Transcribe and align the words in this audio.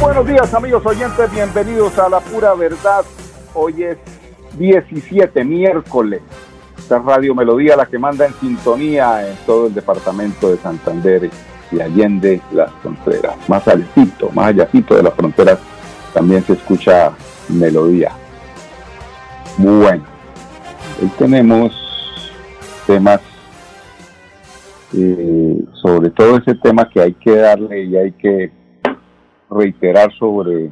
Buenos 0.00 0.26
días 0.26 0.52
amigos 0.54 0.84
oyentes, 0.86 1.30
bienvenidos 1.32 1.98
a 1.98 2.08
La 2.08 2.20
Pura 2.20 2.54
Verdad. 2.54 3.04
Hoy 3.52 3.84
es 3.84 3.98
17, 4.58 5.44
miércoles. 5.44 6.20
Esta 6.76 6.98
Radio 6.98 7.34
Melodía, 7.34 7.76
la 7.76 7.86
que 7.86 7.98
manda 7.98 8.26
en 8.26 8.34
sintonía 8.34 9.28
en 9.28 9.36
todo 9.46 9.68
el 9.68 9.74
departamento 9.74 10.50
de 10.50 10.56
Santander 10.58 11.30
y 11.70 11.80
Allende 11.80 12.40
las 12.52 12.72
fronteras. 12.82 13.36
Más 13.48 13.66
alejito, 13.68 14.30
más 14.32 14.46
allácito 14.46 14.96
de 14.96 15.02
las 15.02 15.14
fronteras, 15.14 15.58
también 16.12 16.42
se 16.44 16.54
escucha 16.54 17.12
Melodía. 17.48 18.12
Bueno, 19.58 20.04
hoy 21.00 21.08
tenemos 21.18 21.72
temas, 22.86 23.20
eh, 24.92 25.64
sobre 25.82 26.10
todo 26.10 26.38
ese 26.38 26.54
tema 26.54 26.88
que 26.88 27.00
hay 27.00 27.12
que 27.12 27.36
darle 27.36 27.84
y 27.84 27.96
hay 27.96 28.12
que 28.12 28.63
reiterar 29.50 30.12
sobre 30.18 30.70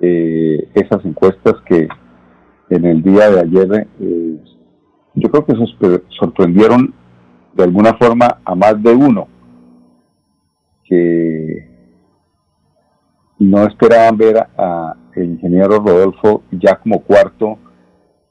eh, 0.00 0.68
esas 0.74 1.04
encuestas 1.04 1.54
que 1.66 1.88
en 2.70 2.84
el 2.84 3.02
día 3.02 3.30
de 3.30 3.40
ayer 3.40 3.88
eh, 4.00 4.38
yo 5.14 5.30
creo 5.30 5.46
que 5.46 6.02
sorprendieron 6.18 6.92
de 7.54 7.64
alguna 7.64 7.94
forma 7.94 8.40
a 8.44 8.54
más 8.54 8.82
de 8.82 8.94
uno 8.94 9.28
que 10.84 11.68
no 13.38 13.66
esperaban 13.66 14.16
ver 14.16 14.38
a 14.56 14.94
el 15.14 15.30
ingeniero 15.30 15.78
Rodolfo 15.78 16.42
ya 16.50 16.76
como 16.76 17.02
cuarto 17.02 17.58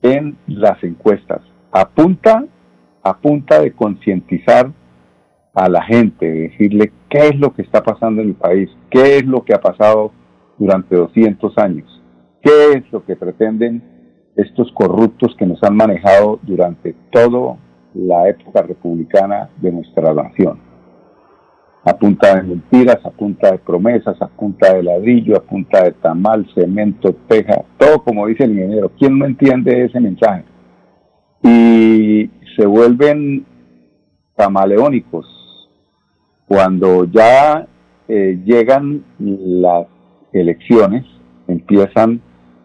en 0.02 0.38
las 0.48 0.82
encuestas. 0.84 1.42
A 1.72 1.90
punta, 1.90 2.46
a 3.04 3.18
punta 3.18 3.60
de 3.60 3.72
concientizar 3.72 4.72
a 5.56 5.70
la 5.70 5.84
gente, 5.84 6.30
decirle 6.30 6.92
qué 7.10 7.30
es 7.30 7.40
lo 7.40 7.54
que 7.54 7.62
está 7.62 7.82
pasando 7.82 8.22
en 8.22 8.30
el 8.30 8.36
país, 8.36 8.70
qué 8.90 9.18
es 9.18 9.26
lo 9.26 9.44
que 9.44 9.54
ha 9.54 9.62
pasado 9.62 10.12
durante 10.58 10.96
200 10.96 11.58
años, 11.58 12.04
qué 12.42 12.74
es 12.74 12.92
lo 12.92 13.06
que 13.06 13.16
pretenden 13.16 13.82
estos 14.36 14.70
corruptos 14.74 15.34
que 15.38 15.46
nos 15.46 15.64
han 15.64 15.78
manejado 15.78 16.40
durante 16.44 16.94
toda 17.10 17.58
la 17.94 18.28
época 18.28 18.62
republicana 18.62 19.50
de 19.62 19.72
nuestra 19.72 20.14
nación. 20.14 20.60
A 21.86 21.98
punta 21.98 22.36
de 22.36 22.44
mentiras, 22.44 22.98
a 23.06 23.12
punta 23.12 23.52
de 23.52 23.60
promesas, 23.60 24.22
a 24.22 24.28
punta 24.28 24.74
de 24.74 24.84
ladrillo, 24.84 25.38
a 25.38 25.42
punta 25.42 25.84
de 25.84 25.92
tamal, 25.92 26.46
cemento, 26.54 27.16
teja, 27.28 27.64
todo 27.78 28.04
como 28.04 28.28
dice 28.28 28.44
el 28.44 28.52
ingeniero. 28.52 28.92
¿Quién 28.98 29.18
no 29.18 29.26
entiende 29.26 29.86
ese 29.86 30.00
mensaje? 30.00 30.44
Y 31.44 32.30
se 32.58 32.66
vuelven 32.66 33.46
camaleónicos, 34.36 35.26
cuando 36.48 37.06
ya 37.06 37.68
eh, 38.08 38.40
llegan 38.46 39.04
las 39.20 39.88
elecciones, 40.32 41.06
empiezan 41.48 42.22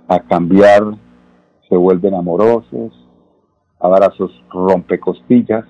a 0.09 0.21
cambiar, 0.21 0.83
se 1.69 1.77
vuelven 1.77 2.15
amorosos, 2.15 2.93
abrazos 3.79 4.31
rompecostillas, 4.51 5.65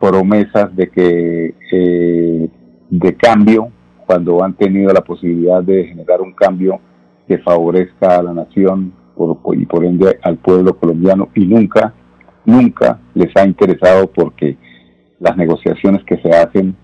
promesas 0.00 0.74
de 0.74 0.90
que 0.90 1.54
eh, 1.72 2.50
de 2.90 3.16
cambio, 3.16 3.68
cuando 4.06 4.42
han 4.42 4.54
tenido 4.54 4.92
la 4.92 5.00
posibilidad 5.00 5.62
de 5.62 5.84
generar 5.84 6.20
un 6.20 6.32
cambio 6.32 6.80
que 7.26 7.38
favorezca 7.38 8.18
a 8.18 8.22
la 8.22 8.34
nación 8.34 8.92
y 9.52 9.66
por 9.66 9.84
ende 9.84 10.18
al 10.22 10.36
pueblo 10.38 10.76
colombiano 10.76 11.28
y 11.34 11.46
nunca, 11.46 11.94
nunca 12.44 13.00
les 13.14 13.34
ha 13.36 13.46
interesado 13.46 14.08
porque 14.08 14.56
las 15.20 15.36
negociaciones 15.36 16.04
que 16.04 16.18
se 16.18 16.30
hacen 16.30 16.76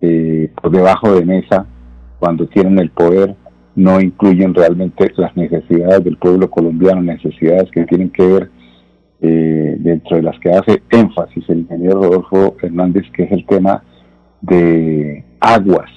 eh, 0.00 0.50
por 0.60 0.70
debajo 0.70 1.14
de 1.14 1.24
mesa, 1.24 1.66
cuando 2.18 2.46
tienen 2.46 2.78
el 2.78 2.90
poder, 2.90 3.36
no 3.74 4.00
incluyen 4.00 4.54
realmente 4.54 5.12
las 5.16 5.36
necesidades 5.36 6.04
del 6.04 6.16
pueblo 6.16 6.50
colombiano, 6.50 7.02
necesidades 7.02 7.70
que 7.70 7.84
tienen 7.84 8.10
que 8.10 8.26
ver 8.26 8.50
eh, 9.22 9.76
dentro 9.78 10.16
de 10.16 10.22
las 10.22 10.38
que 10.40 10.50
hace 10.50 10.82
énfasis 10.90 11.44
el 11.48 11.60
ingeniero 11.60 12.02
Rodolfo 12.02 12.56
Hernández, 12.62 13.04
que 13.12 13.24
es 13.24 13.32
el 13.32 13.44
tema 13.46 13.82
de 14.40 15.24
aguas, 15.40 15.90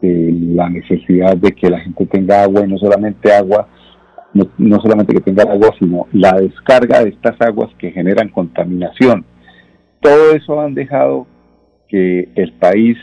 de 0.00 0.32
la 0.32 0.68
necesidad 0.68 1.36
de 1.36 1.52
que 1.52 1.70
la 1.70 1.80
gente 1.80 2.04
tenga 2.06 2.42
agua 2.42 2.64
y 2.64 2.68
no 2.68 2.78
solamente 2.78 3.32
agua, 3.32 3.68
no, 4.34 4.46
no 4.58 4.80
solamente 4.80 5.14
que 5.14 5.20
tenga 5.20 5.44
agua, 5.44 5.70
sino 5.78 6.06
la 6.12 6.32
descarga 6.32 7.02
de 7.02 7.10
estas 7.10 7.40
aguas 7.40 7.70
que 7.78 7.90
generan 7.90 8.28
contaminación. 8.28 9.24
Todo 10.00 10.32
eso 10.32 10.60
han 10.60 10.74
dejado 10.74 11.26
que 11.88 12.28
el 12.34 12.52
país, 12.54 12.96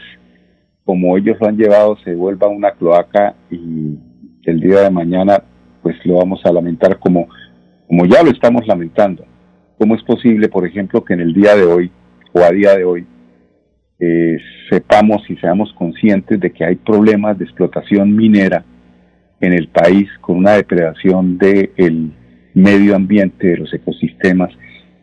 como 0.85 1.17
ellos 1.17 1.37
lo 1.39 1.47
han 1.47 1.57
llevado, 1.57 1.97
se 2.03 2.15
vuelva 2.15 2.47
una 2.47 2.71
cloaca 2.71 3.35
y 3.49 3.97
el 4.45 4.59
día 4.59 4.81
de 4.81 4.89
mañana 4.89 5.43
pues 5.81 5.95
lo 6.05 6.17
vamos 6.17 6.41
a 6.45 6.51
lamentar 6.51 6.99
como, 6.99 7.27
como 7.87 8.05
ya 8.05 8.23
lo 8.23 8.31
estamos 8.31 8.65
lamentando. 8.67 9.25
¿Cómo 9.77 9.95
es 9.95 10.03
posible, 10.03 10.47
por 10.49 10.65
ejemplo, 10.65 11.03
que 11.03 11.13
en 11.13 11.21
el 11.21 11.33
día 11.33 11.55
de 11.55 11.63
hoy 11.63 11.91
o 12.31 12.41
a 12.41 12.51
día 12.51 12.75
de 12.75 12.85
hoy 12.85 13.05
eh, 13.99 14.37
sepamos 14.69 15.21
y 15.29 15.35
seamos 15.37 15.73
conscientes 15.73 16.39
de 16.39 16.51
que 16.51 16.65
hay 16.65 16.75
problemas 16.75 17.37
de 17.37 17.45
explotación 17.45 18.15
minera 18.15 18.63
en 19.39 19.53
el 19.53 19.67
país 19.67 20.09
con 20.21 20.37
una 20.37 20.53
depredación 20.53 21.37
del 21.37 22.11
medio 22.53 22.95
ambiente, 22.95 23.47
de 23.47 23.57
los 23.57 23.73
ecosistemas, 23.73 24.51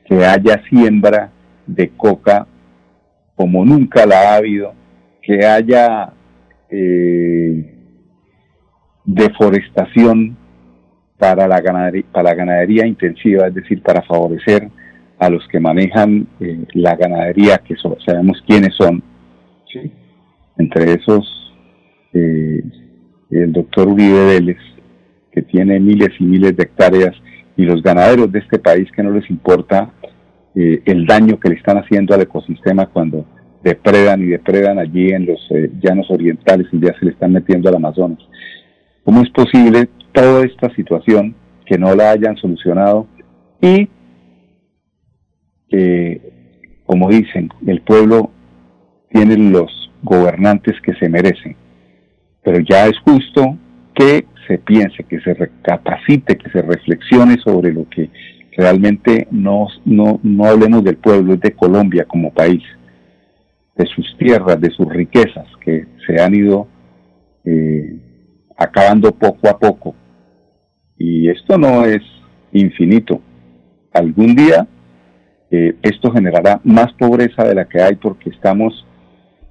que 0.06 0.24
haya 0.24 0.62
siembra 0.68 1.30
de 1.66 1.90
coca 1.90 2.46
como 3.40 3.64
nunca 3.64 4.04
la 4.04 4.20
ha 4.20 4.34
habido, 4.34 4.74
que 5.22 5.46
haya 5.46 6.12
eh, 6.68 7.74
deforestación 9.02 10.36
para 11.18 11.48
la, 11.48 11.58
ganadería, 11.62 12.04
para 12.12 12.28
la 12.28 12.34
ganadería 12.34 12.86
intensiva, 12.86 13.46
es 13.46 13.54
decir, 13.54 13.82
para 13.82 14.02
favorecer 14.02 14.68
a 15.18 15.30
los 15.30 15.48
que 15.48 15.58
manejan 15.58 16.26
eh, 16.38 16.66
la 16.74 16.94
ganadería, 16.96 17.62
que 17.66 17.76
sabemos 18.04 18.42
quiénes 18.46 18.74
son, 18.76 19.02
entre 20.58 20.92
esos 20.92 21.54
eh, 22.12 22.62
el 23.30 23.52
doctor 23.54 23.88
Uribe 23.88 24.26
Vélez, 24.26 24.60
que 25.32 25.40
tiene 25.40 25.80
miles 25.80 26.10
y 26.18 26.24
miles 26.24 26.54
de 26.58 26.64
hectáreas, 26.64 27.16
y 27.56 27.62
los 27.62 27.82
ganaderos 27.82 28.30
de 28.30 28.40
este 28.40 28.58
país 28.58 28.86
que 28.94 29.02
no 29.02 29.12
les 29.12 29.30
importa 29.30 29.94
eh, 30.54 30.82
el 30.84 31.06
daño 31.06 31.38
que 31.38 31.48
le 31.48 31.54
están 31.56 31.78
haciendo 31.78 32.14
al 32.14 32.22
ecosistema 32.22 32.86
cuando 32.86 33.24
depredan 33.62 34.22
y 34.22 34.26
depredan 34.26 34.78
allí 34.78 35.10
en 35.10 35.26
los 35.26 35.40
eh, 35.50 35.70
llanos 35.80 36.10
orientales 36.10 36.66
y 36.72 36.80
ya 36.80 36.92
se 36.98 37.04
le 37.04 37.12
están 37.12 37.32
metiendo 37.32 37.68
al 37.68 37.76
Amazonas. 37.76 38.18
¿Cómo 39.04 39.22
es 39.22 39.30
posible 39.30 39.88
toda 40.12 40.44
esta 40.44 40.74
situación 40.74 41.34
que 41.66 41.78
no 41.78 41.94
la 41.94 42.10
hayan 42.10 42.36
solucionado 42.36 43.06
y 43.60 43.88
que, 45.68 46.20
como 46.84 47.08
dicen, 47.08 47.50
el 47.66 47.80
pueblo 47.82 48.30
tiene 49.10 49.36
los 49.36 49.90
gobernantes 50.02 50.74
que 50.82 50.94
se 50.94 51.08
merecen? 51.08 51.56
Pero 52.42 52.58
ya 52.68 52.86
es 52.86 52.98
justo 53.00 53.56
que 53.94 54.26
se 54.46 54.58
piense, 54.58 55.04
que 55.04 55.20
se 55.20 55.34
recapacite, 55.34 56.36
que 56.36 56.50
se 56.50 56.62
reflexione 56.62 57.36
sobre 57.38 57.72
lo 57.72 57.88
que 57.88 58.10
realmente 58.60 59.26
no, 59.30 59.68
no, 59.86 60.20
no 60.22 60.44
hablemos 60.44 60.84
del 60.84 60.96
pueblo, 60.96 61.32
es 61.32 61.40
de 61.40 61.52
Colombia 61.52 62.04
como 62.04 62.30
país, 62.30 62.62
de 63.74 63.86
sus 63.86 64.06
tierras, 64.18 64.60
de 64.60 64.70
sus 64.70 64.86
riquezas 64.86 65.46
que 65.64 65.86
se 66.06 66.20
han 66.20 66.34
ido 66.34 66.68
eh, 67.44 67.98
acabando 68.58 69.12
poco 69.12 69.48
a 69.48 69.58
poco. 69.58 69.94
Y 70.98 71.30
esto 71.30 71.56
no 71.56 71.86
es 71.86 72.02
infinito. 72.52 73.22
Algún 73.94 74.34
día 74.34 74.68
eh, 75.50 75.74
esto 75.80 76.12
generará 76.12 76.60
más 76.62 76.92
pobreza 76.92 77.44
de 77.44 77.54
la 77.54 77.64
que 77.64 77.80
hay 77.80 77.94
porque 77.96 78.28
estamos 78.28 78.86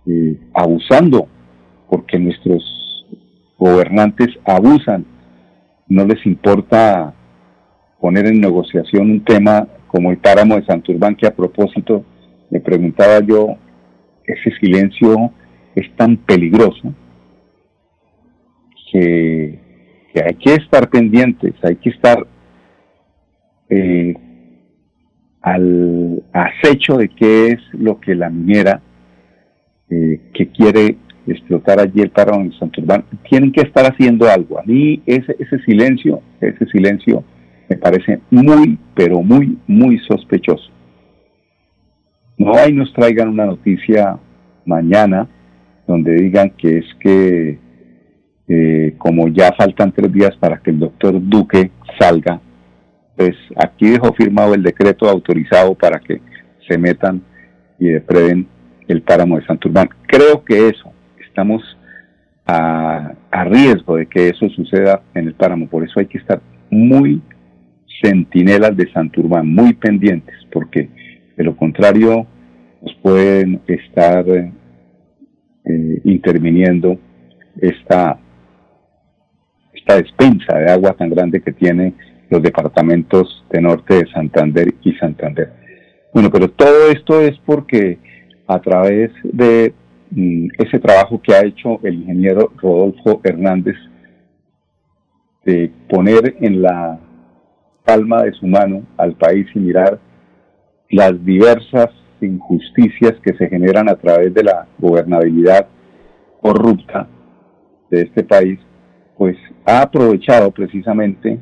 eh, 0.06 0.40
abusando, 0.54 1.28
porque 1.90 2.20
nuestros 2.20 2.64
gobernantes 3.58 4.28
abusan, 4.46 5.04
no 5.88 6.06
les 6.06 6.24
importa 6.28 7.16
poner 8.00 8.28
en 8.28 8.40
negociación 8.40 9.12
un 9.12 9.24
tema 9.24 9.68
como 9.88 10.12
el 10.12 10.18
páramo 10.18 10.56
de 10.56 10.66
Santurbán, 10.66 11.16
que 11.16 11.28
a 11.28 11.36
propósito 11.36 12.06
me 12.50 12.60
preguntaba 12.60 13.20
yo, 13.22 13.56
ese 14.26 14.52
silencio 14.60 15.32
es 15.76 15.94
tan 15.96 16.18
peligroso 16.18 16.94
que, 18.92 19.60
hay 20.16 20.36
que 20.36 20.56
estar 20.56 20.90
pendientes, 20.90 21.54
hay 21.64 21.76
que 21.78 21.90
estar 21.90 22.26
eh, 23.70 24.14
al 25.42 26.24
acecho 26.34 26.98
de 26.98 27.10
qué 27.10 27.48
es 27.50 27.60
lo 27.74 28.00
que 28.00 28.16
la 28.16 28.30
minera 28.30 28.82
eh, 29.90 30.20
que 30.34 30.50
quiere 30.50 30.98
explotar 31.26 31.80
allí 31.80 32.02
el 32.02 32.10
páramo 32.10 32.42
en 32.42 32.54
Santurbán, 32.54 33.06
tienen 33.30 33.52
que 33.52 33.62
estar 33.62 33.86
haciendo 33.86 34.28
algo. 34.28 34.60
A 34.60 34.64
mí 34.64 35.02
ese, 35.06 35.36
ese 35.40 35.60
silencio, 35.60 36.22
ese 36.42 36.66
silencio 36.68 37.24
me 37.70 37.78
parece 37.78 38.20
muy, 38.32 38.78
pero 38.96 39.22
muy, 39.22 39.58
muy 39.68 40.00
sospechoso. 40.00 40.70
No 42.38 42.56
hay 42.56 42.74
nos 42.74 42.92
traigan 42.94 43.30
una 43.30 43.46
noticia 43.46 44.18
mañana 44.66 45.28
donde 45.86 46.16
digan 46.16 46.52
que 46.52 46.80
es 46.80 46.86
que 47.00 47.60
eh, 48.48 48.96
como 48.98 49.28
ya 49.28 49.54
faltan 49.54 49.92
tres 49.92 50.12
días 50.12 50.36
para 50.38 50.58
que 50.58 50.72
el 50.72 50.80
doctor 50.80 51.14
Duque 51.22 51.72
salga, 52.00 52.42
pues 53.16 53.36
aquí 53.56 53.90
dejó 53.90 54.14
firmado 54.14 54.56
el 54.56 54.64
decreto 54.64 55.08
autorizado 55.08 55.76
para 55.76 56.00
que 56.00 56.22
se 56.68 56.78
metan 56.78 57.22
y 57.78 57.90
depreden 57.90 58.48
el 58.88 59.02
páramo 59.04 59.38
de 59.38 59.46
Santurbán. 59.46 59.90
Creo 60.08 60.44
que 60.44 60.70
eso, 60.70 60.92
estamos 61.28 61.62
a, 62.48 63.14
a 63.30 63.44
riesgo 63.44 63.98
de 63.98 64.08
que 64.08 64.30
eso 64.30 64.50
suceda 64.50 65.02
en 65.14 65.28
el 65.28 65.34
páramo, 65.34 65.68
por 65.68 65.84
eso 65.84 66.00
hay 66.00 66.08
que 66.08 66.18
estar 66.18 66.42
muy 66.72 67.22
centinelas 68.02 68.76
de 68.76 68.92
Santurbán, 68.92 69.48
muy 69.48 69.74
pendientes, 69.74 70.36
porque 70.52 70.90
de 71.36 71.44
lo 71.44 71.56
contrario 71.56 72.28
nos 72.82 72.96
pueden 73.02 73.62
estar 73.68 74.26
eh, 74.28 74.52
interviniendo 76.04 76.98
esta, 77.60 78.18
esta 79.74 79.98
despensa 79.98 80.58
de 80.58 80.72
agua 80.72 80.94
tan 80.94 81.10
grande 81.10 81.42
que 81.42 81.52
tiene 81.52 81.94
los 82.30 82.42
departamentos 82.42 83.46
de 83.50 83.62
norte 83.62 83.96
de 83.96 84.12
Santander 84.12 84.74
y 84.84 84.94
Santander. 84.94 85.52
Bueno, 86.14 86.30
pero 86.32 86.50
todo 86.50 86.92
esto 86.92 87.22
es 87.22 87.38
porque 87.46 87.98
a 88.48 88.60
través 88.60 89.12
de 89.24 89.74
mm, 90.12 90.48
ese 90.58 90.80
trabajo 90.80 91.22
que 91.22 91.34
ha 91.34 91.46
hecho 91.46 91.80
el 91.84 91.96
ingeniero 91.96 92.52
Rodolfo 92.58 93.22
Hernández 93.24 93.76
de 95.46 95.72
poner 95.88 96.36
en 96.42 96.62
la 96.62 97.00
palma 97.86 98.24
de 98.24 98.34
su 98.34 98.48
mano 98.48 98.84
al 98.98 99.16
país 99.16 99.48
y 99.56 99.60
mirar 99.60 100.00
las 100.90 101.24
diversas 101.24 101.90
injusticias 102.22 103.14
que 103.24 103.34
se 103.36 103.48
generan 103.48 103.90
a 103.90 103.96
través 103.96 104.34
de 104.34 104.44
la 104.44 104.68
gobernabilidad 104.78 105.68
corrupta 106.42 107.08
de 107.90 108.02
este 108.04 108.24
país, 108.24 108.60
pues 109.18 109.38
ha 109.66 109.82
aprovechado 109.82 110.52
precisamente 110.52 111.40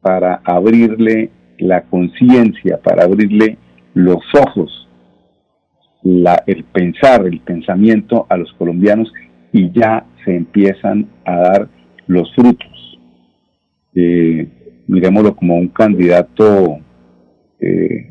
para 0.00 0.40
abrirle 0.44 1.30
la 1.58 1.82
conciencia, 1.82 2.80
para 2.82 3.04
abrirle 3.04 3.58
los 3.94 4.22
ojos, 4.34 4.88
el 6.04 6.64
pensar, 6.72 7.26
el 7.26 7.40
pensamiento 7.40 8.26
a 8.28 8.36
los 8.36 8.52
colombianos 8.54 9.12
y 9.52 9.70
ya 9.72 10.04
se 10.24 10.36
empiezan 10.36 11.08
a 11.24 11.36
dar 11.36 11.68
los 12.06 12.34
frutos. 12.34 12.98
Miremoslo 14.86 15.34
como 15.34 15.56
un 15.56 15.68
candidato 15.68 16.78
eh, 17.60 18.08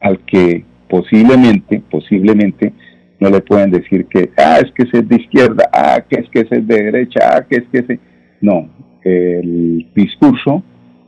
al 0.00 0.24
que 0.24 0.64
posiblemente, 0.88 1.82
posiblemente 1.90 2.72
no 3.20 3.30
le 3.30 3.40
pueden 3.40 3.70
decir 3.70 4.06
que, 4.06 4.30
ah, 4.36 4.58
es 4.62 4.70
que 4.72 4.84
ese 4.84 4.98
es 4.98 5.08
de 5.08 5.16
izquierda, 5.16 5.68
ah, 5.72 6.00
que 6.08 6.20
es 6.20 6.28
que 6.30 6.40
ese 6.40 6.58
es 6.58 6.66
de 6.66 6.82
derecha, 6.84 7.20
ah, 7.24 7.46
que 7.48 7.56
es 7.56 7.64
que 7.72 7.78
ese... 7.78 8.00
No, 8.40 8.68
el 9.02 9.90
discurso 9.94 10.62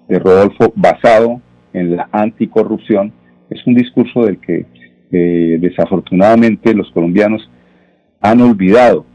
de 0.09 0.19
Rodolfo 0.19 0.73
basado 0.75 1.41
en 1.73 1.97
la 1.97 2.09
anticorrupción 2.11 3.13
es 3.49 3.65
un 3.67 3.75
discurso 3.75 4.25
del 4.25 4.41
que 4.41 4.67
eh, 5.13 5.59
desafortunadamente 5.61 6.75
los 6.75 6.91
colombianos 6.91 7.49
han 8.21 8.41
olvidado 8.41 9.07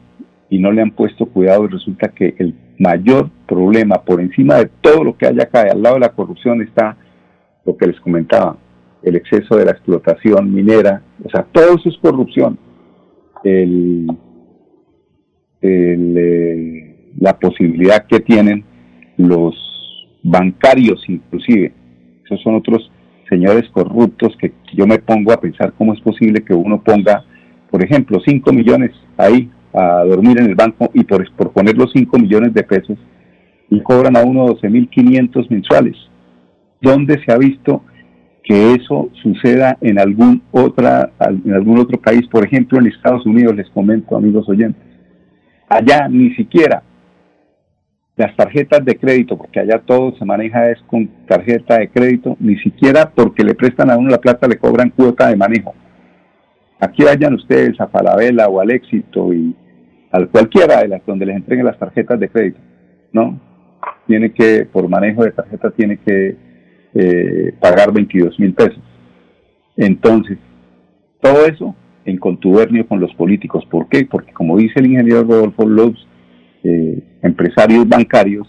y 0.49 0.59
no 0.59 0.71
le 0.71 0.81
han 0.81 0.91
puesto 0.91 1.25
cuidado 1.25 1.65
y 1.65 1.69
resulta 1.69 2.09
que 2.09 2.35
el 2.37 2.53
mayor 2.79 3.29
problema 3.47 4.03
por 4.03 4.21
encima 4.21 4.55
de 4.55 4.69
todo 4.81 5.03
lo 5.03 5.17
que 5.17 5.27
hay 5.27 5.39
acá, 5.39 5.61
al 5.71 5.81
lado 5.81 5.95
de 5.95 6.01
la 6.01 6.09
corrupción 6.09 6.61
está 6.61 6.97
lo 7.65 7.75
que 7.77 7.87
les 7.87 7.99
comentaba, 7.99 8.57
el 9.03 9.15
exceso 9.15 9.55
de 9.55 9.65
la 9.65 9.71
explotación 9.71 10.53
minera, 10.53 11.01
o 11.23 11.29
sea, 11.29 11.43
todo 11.51 11.75
eso 11.75 11.89
es 11.89 11.97
corrupción. 11.97 12.57
El, 13.43 14.07
eh, 15.61 17.13
la 17.19 17.37
posibilidad 17.39 18.05
que 18.07 18.19
tienen 18.19 18.63
los 19.17 19.55
bancarios 20.23 21.03
inclusive, 21.07 21.73
esos 22.25 22.41
son 22.41 22.55
otros 22.55 22.91
señores 23.29 23.69
corruptos 23.71 24.35
que 24.39 24.53
yo 24.73 24.85
me 24.85 24.99
pongo 24.99 25.31
a 25.31 25.39
pensar 25.39 25.73
cómo 25.77 25.93
es 25.93 26.01
posible 26.01 26.43
que 26.43 26.53
uno 26.53 26.83
ponga, 26.83 27.23
por 27.71 27.83
ejemplo, 27.83 28.19
5 28.23 28.53
millones 28.53 28.91
ahí 29.17 29.49
a 29.75 30.03
dormir 30.05 30.39
en 30.39 30.47
el 30.47 30.55
banco 30.55 30.89
y 30.93 31.03
por, 31.03 31.29
por 31.35 31.51
poner 31.51 31.75
los 31.77 31.91
5 31.91 32.17
millones 32.17 32.53
de 32.53 32.63
pesos 32.63 32.97
y 33.69 33.81
cobran 33.81 34.15
a 34.15 34.23
uno 34.23 34.47
12.500 34.47 35.49
mensuales. 35.49 35.95
¿Dónde 36.81 37.21
se 37.25 37.31
ha 37.31 37.37
visto 37.37 37.83
que 38.43 38.73
eso 38.73 39.09
suceda 39.23 39.77
en 39.81 39.99
algún, 39.99 40.43
otra, 40.51 41.11
en 41.19 41.53
algún 41.53 41.79
otro 41.79 41.99
país? 41.99 42.27
Por 42.27 42.45
ejemplo, 42.45 42.79
en 42.79 42.87
Estados 42.87 43.25
Unidos, 43.25 43.55
les 43.55 43.69
comento, 43.69 44.15
amigos 44.15 44.47
oyentes. 44.47 44.83
Allá 45.67 46.07
ni 46.07 46.33
siquiera 46.35 46.83
las 48.15 48.33
tarjetas 48.35 48.85
de 48.85 48.95
crédito, 48.95 49.37
porque 49.37 49.59
allá 49.59 49.81
todo 49.85 50.15
se 50.17 50.23
maneja 50.23 50.69
es 50.69 50.79
con 50.83 51.07
tarjeta 51.27 51.79
de 51.79 51.89
crédito, 51.89 52.37
ni 52.39 52.55
siquiera 52.59 53.11
porque 53.13 53.43
le 53.43 53.55
prestan 53.55 53.89
a 53.89 53.97
uno 53.97 54.09
la 54.09 54.21
plata 54.21 54.47
le 54.47 54.57
cobran 54.57 54.89
cuota 54.89 55.27
de 55.27 55.35
manejo. 55.35 55.73
Aquí 56.79 57.03
vayan 57.03 57.33
ustedes 57.33 57.79
a 57.81 57.87
Falabella 57.87 58.47
o 58.47 58.61
al 58.61 58.71
Éxito 58.71 59.33
y 59.33 59.55
a 60.15 60.25
cualquiera 60.27 60.81
de 60.81 60.87
las 60.87 61.05
donde 61.05 61.25
les 61.25 61.35
entreguen 61.35 61.65
las 61.65 61.79
tarjetas 61.79 62.19
de 62.19 62.29
crédito, 62.29 62.59
¿no? 63.11 63.39
Tiene 64.07 64.31
que, 64.31 64.65
por 64.65 64.87
manejo 64.87 65.23
de 65.23 65.31
tarjeta, 65.31 65.71
tiene 65.71 65.97
que 65.97 66.35
eh, 66.93 67.53
pagar 67.59 67.91
22 67.91 68.39
mil 68.39 68.53
pesos. 68.53 68.81
Entonces, 69.77 70.37
todo 71.21 71.45
eso 71.45 71.75
en 72.05 72.17
contubernio 72.17 72.87
con 72.87 72.99
los 72.99 73.13
políticos. 73.15 73.65
¿Por 73.69 73.89
qué? 73.89 74.05
Porque 74.05 74.31
como 74.31 74.57
dice 74.57 74.79
el 74.79 74.87
ingeniero 74.87 75.23
Rodolfo, 75.23 75.65
los 75.65 76.07
eh, 76.63 77.03
empresarios 77.21 77.87
bancarios 77.87 78.47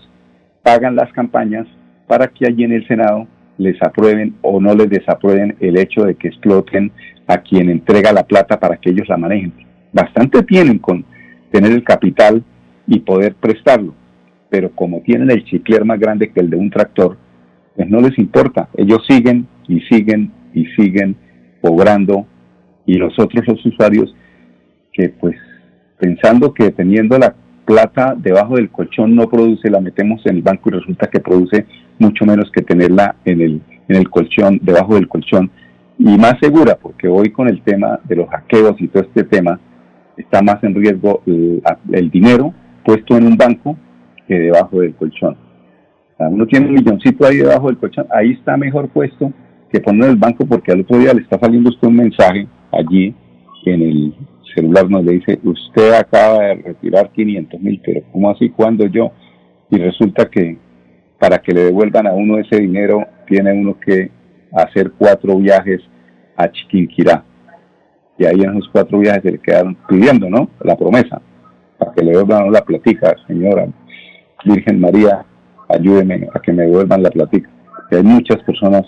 pagan 0.62 0.94
las 0.94 1.12
campañas 1.12 1.66
para 2.06 2.28
que 2.28 2.46
allí 2.46 2.64
en 2.64 2.72
el 2.72 2.86
Senado 2.86 3.26
les 3.58 3.80
aprueben 3.82 4.36
o 4.42 4.60
no 4.60 4.74
les 4.74 4.90
desaprueben 4.90 5.56
el 5.60 5.78
hecho 5.78 6.04
de 6.04 6.14
que 6.14 6.28
exploten 6.28 6.92
a 7.26 7.38
quien 7.38 7.70
entrega 7.70 8.12
la 8.12 8.24
plata 8.24 8.60
para 8.60 8.76
que 8.76 8.90
ellos 8.90 9.08
la 9.08 9.16
manejen. 9.16 9.52
Bastante 9.92 10.42
tienen 10.42 10.78
con 10.78 11.04
tener 11.50 11.72
el 11.72 11.84
capital 11.84 12.42
y 12.86 13.00
poder 13.00 13.34
prestarlo. 13.34 13.94
Pero 14.48 14.70
como 14.70 15.00
tienen 15.00 15.30
el 15.30 15.44
chicler 15.44 15.84
más 15.84 15.98
grande 15.98 16.30
que 16.30 16.40
el 16.40 16.50
de 16.50 16.56
un 16.56 16.70
tractor, 16.70 17.16
pues 17.74 17.88
no 17.88 18.00
les 18.00 18.18
importa. 18.18 18.68
Ellos 18.76 19.04
siguen 19.08 19.46
y 19.68 19.80
siguen 19.80 20.32
y 20.54 20.66
siguen 20.76 21.16
cobrando 21.60 22.26
y 22.86 22.94
los 22.94 23.18
otros 23.18 23.46
los 23.46 23.66
usuarios 23.66 24.14
que 24.92 25.08
pues 25.08 25.36
pensando 25.98 26.54
que 26.54 26.70
teniendo 26.70 27.18
la 27.18 27.34
plata 27.64 28.14
debajo 28.16 28.54
del 28.54 28.70
colchón 28.70 29.14
no 29.14 29.28
produce, 29.28 29.68
la 29.68 29.80
metemos 29.80 30.24
en 30.24 30.36
el 30.36 30.42
banco 30.42 30.70
y 30.70 30.74
resulta 30.74 31.08
que 31.08 31.20
produce 31.20 31.66
mucho 31.98 32.24
menos 32.24 32.50
que 32.52 32.62
tenerla 32.62 33.16
en 33.24 33.40
el, 33.40 33.62
en 33.88 33.96
el 33.96 34.08
colchón, 34.08 34.60
debajo 34.62 34.94
del 34.94 35.08
colchón 35.08 35.50
y 35.98 36.16
más 36.16 36.34
segura, 36.40 36.76
porque 36.80 37.08
hoy 37.08 37.30
con 37.30 37.48
el 37.48 37.62
tema 37.62 37.98
de 38.04 38.16
los 38.16 38.28
hackeos 38.28 38.80
y 38.80 38.88
todo 38.88 39.02
este 39.02 39.24
tema, 39.24 39.58
está 40.16 40.42
más 40.42 40.62
en 40.62 40.74
riesgo 40.74 41.22
el, 41.26 42.10
dinero 42.10 42.54
puesto 42.84 43.16
en 43.16 43.26
un 43.26 43.36
banco 43.36 43.76
que 44.26 44.34
debajo 44.34 44.80
del 44.80 44.94
colchón. 44.94 45.36
uno 46.18 46.46
tiene 46.46 46.66
un 46.66 46.74
milloncito 46.74 47.26
ahí 47.26 47.38
debajo 47.38 47.68
del 47.68 47.78
colchón, 47.78 48.06
ahí 48.10 48.32
está 48.32 48.56
mejor 48.56 48.88
puesto 48.88 49.32
que 49.70 49.80
poner 49.80 50.04
en 50.04 50.10
el 50.10 50.16
banco 50.16 50.46
porque 50.46 50.72
al 50.72 50.80
otro 50.80 50.98
día 50.98 51.12
le 51.12 51.22
está 51.22 51.38
saliendo 51.38 51.70
usted 51.70 51.88
un 51.88 51.96
mensaje 51.96 52.46
allí 52.72 53.14
en 53.66 53.82
el 53.82 54.14
celular 54.54 54.88
nos 54.88 55.04
le 55.04 55.12
dice, 55.12 55.38
usted 55.42 55.92
acaba 55.92 56.44
de 56.44 56.54
retirar 56.54 57.10
500 57.10 57.60
mil, 57.60 57.80
pero 57.84 58.00
¿cómo 58.12 58.30
así? 58.30 58.48
cuando 58.50 58.86
yo? 58.86 59.12
Y 59.70 59.76
resulta 59.76 60.30
que 60.30 60.58
para 61.18 61.38
que 61.38 61.52
le 61.52 61.64
devuelvan 61.64 62.06
a 62.06 62.12
uno 62.12 62.38
ese 62.38 62.60
dinero, 62.60 63.04
tiene 63.26 63.52
uno 63.52 63.78
que 63.78 64.10
hacer 64.52 64.92
cuatro 64.96 65.36
viajes 65.38 65.80
a 66.36 66.50
Chiquinquirá 66.50 67.24
y 68.18 68.24
ahí 68.24 68.40
en 68.40 68.56
esos 68.56 68.68
cuatro 68.72 68.98
viajes 68.98 69.22
se 69.22 69.32
le 69.32 69.38
quedaron 69.38 69.76
pidiendo, 69.88 70.28
¿no? 70.30 70.48
La 70.60 70.76
promesa, 70.76 71.20
para 71.78 71.92
que 71.92 72.04
le 72.04 72.12
devuelvan 72.12 72.52
la 72.52 72.62
platica, 72.62 73.14
señora 73.26 73.68
Virgen 74.44 74.80
María, 74.80 75.24
ayúdeme 75.68 76.28
a 76.34 76.40
que 76.40 76.52
me 76.52 76.64
devuelvan 76.64 77.02
la 77.02 77.10
platica. 77.10 77.50
hay 77.90 78.02
muchas 78.02 78.42
personas 78.42 78.82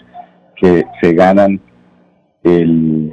que 0.57 0.85
se 1.01 1.13
ganan 1.13 1.61
el, 2.45 3.13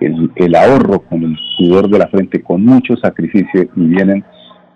el, 0.00 0.54
ahorro, 0.54 1.00
con 1.00 1.22
el 1.22 1.36
sudor 1.56 1.90
de 1.90 1.98
la 1.98 2.08
frente, 2.08 2.42
con 2.42 2.64
mucho 2.64 2.96
sacrificio 2.96 3.68
y 3.74 3.86
vienen 3.86 4.24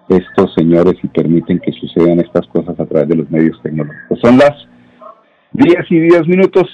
estos 0.09 0.53
señores 0.55 0.95
y 1.03 1.09
permiten 1.09 1.61
que 1.61 1.73
sucedan 1.73 2.21
estas 2.21 2.47
cosas 2.49 2.79
a 2.79 2.85
través 2.85 3.09
de 3.09 3.17
los 3.17 3.31
medios 3.31 3.61
tecnológicos. 3.63 4.19
Son 4.21 4.37
las 4.37 4.53
10 5.53 5.77
y 5.91 6.01
10 6.01 6.27
minutos. 6.27 6.69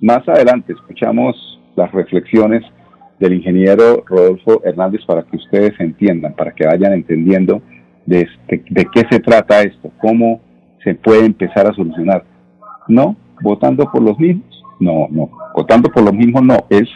Más 0.00 0.26
adelante 0.28 0.72
escuchamos 0.72 1.59
las 1.80 1.92
reflexiones 1.92 2.62
del 3.18 3.34
ingeniero 3.34 4.04
Rodolfo 4.06 4.62
Hernández 4.64 5.02
para 5.06 5.22
que 5.22 5.36
ustedes 5.36 5.78
entiendan, 5.78 6.34
para 6.34 6.52
que 6.52 6.66
vayan 6.66 6.92
entendiendo 6.92 7.62
de, 8.06 8.22
este, 8.22 8.64
de 8.70 8.86
qué 8.92 9.02
se 9.10 9.20
trata 9.20 9.62
esto, 9.62 9.90
cómo 9.98 10.40
se 10.82 10.94
puede 10.94 11.26
empezar 11.26 11.66
a 11.66 11.74
solucionar. 11.74 12.24
No, 12.88 13.16
votando 13.42 13.84
por 13.90 14.02
los 14.02 14.18
mismos, 14.18 14.64
no, 14.80 15.06
no, 15.10 15.30
votando 15.54 15.90
por 15.90 16.02
los 16.02 16.14
mismos 16.14 16.42
no, 16.42 16.56
es 16.70 16.88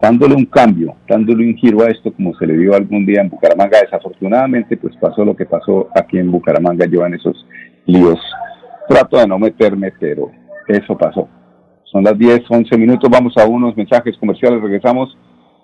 dándole 0.00 0.34
un 0.34 0.46
cambio, 0.46 0.94
dándole 1.08 1.46
un 1.46 1.54
giro 1.56 1.82
a 1.82 1.88
esto 1.88 2.12
como 2.12 2.34
se 2.34 2.46
le 2.46 2.56
dio 2.56 2.74
algún 2.74 3.04
día 3.04 3.20
en 3.20 3.28
Bucaramanga. 3.28 3.80
Desafortunadamente, 3.82 4.76
pues 4.76 4.96
pasó 4.96 5.24
lo 5.24 5.36
que 5.36 5.44
pasó 5.44 5.88
aquí 5.94 6.18
en 6.18 6.30
Bucaramanga, 6.30 6.86
yo 6.86 7.04
en 7.04 7.14
esos 7.14 7.46
líos. 7.86 8.18
Trato 8.88 9.18
de 9.18 9.26
no 9.26 9.38
meterme, 9.38 9.92
pero 9.98 10.30
eso 10.68 10.96
pasó. 10.96 11.28
Son 11.90 12.04
las 12.04 12.18
10, 12.18 12.42
11 12.48 12.76
minutos, 12.76 13.10
vamos 13.10 13.36
a 13.36 13.46
unos 13.46 13.76
mensajes 13.76 14.16
comerciales, 14.18 14.60
regresamos 14.60 15.16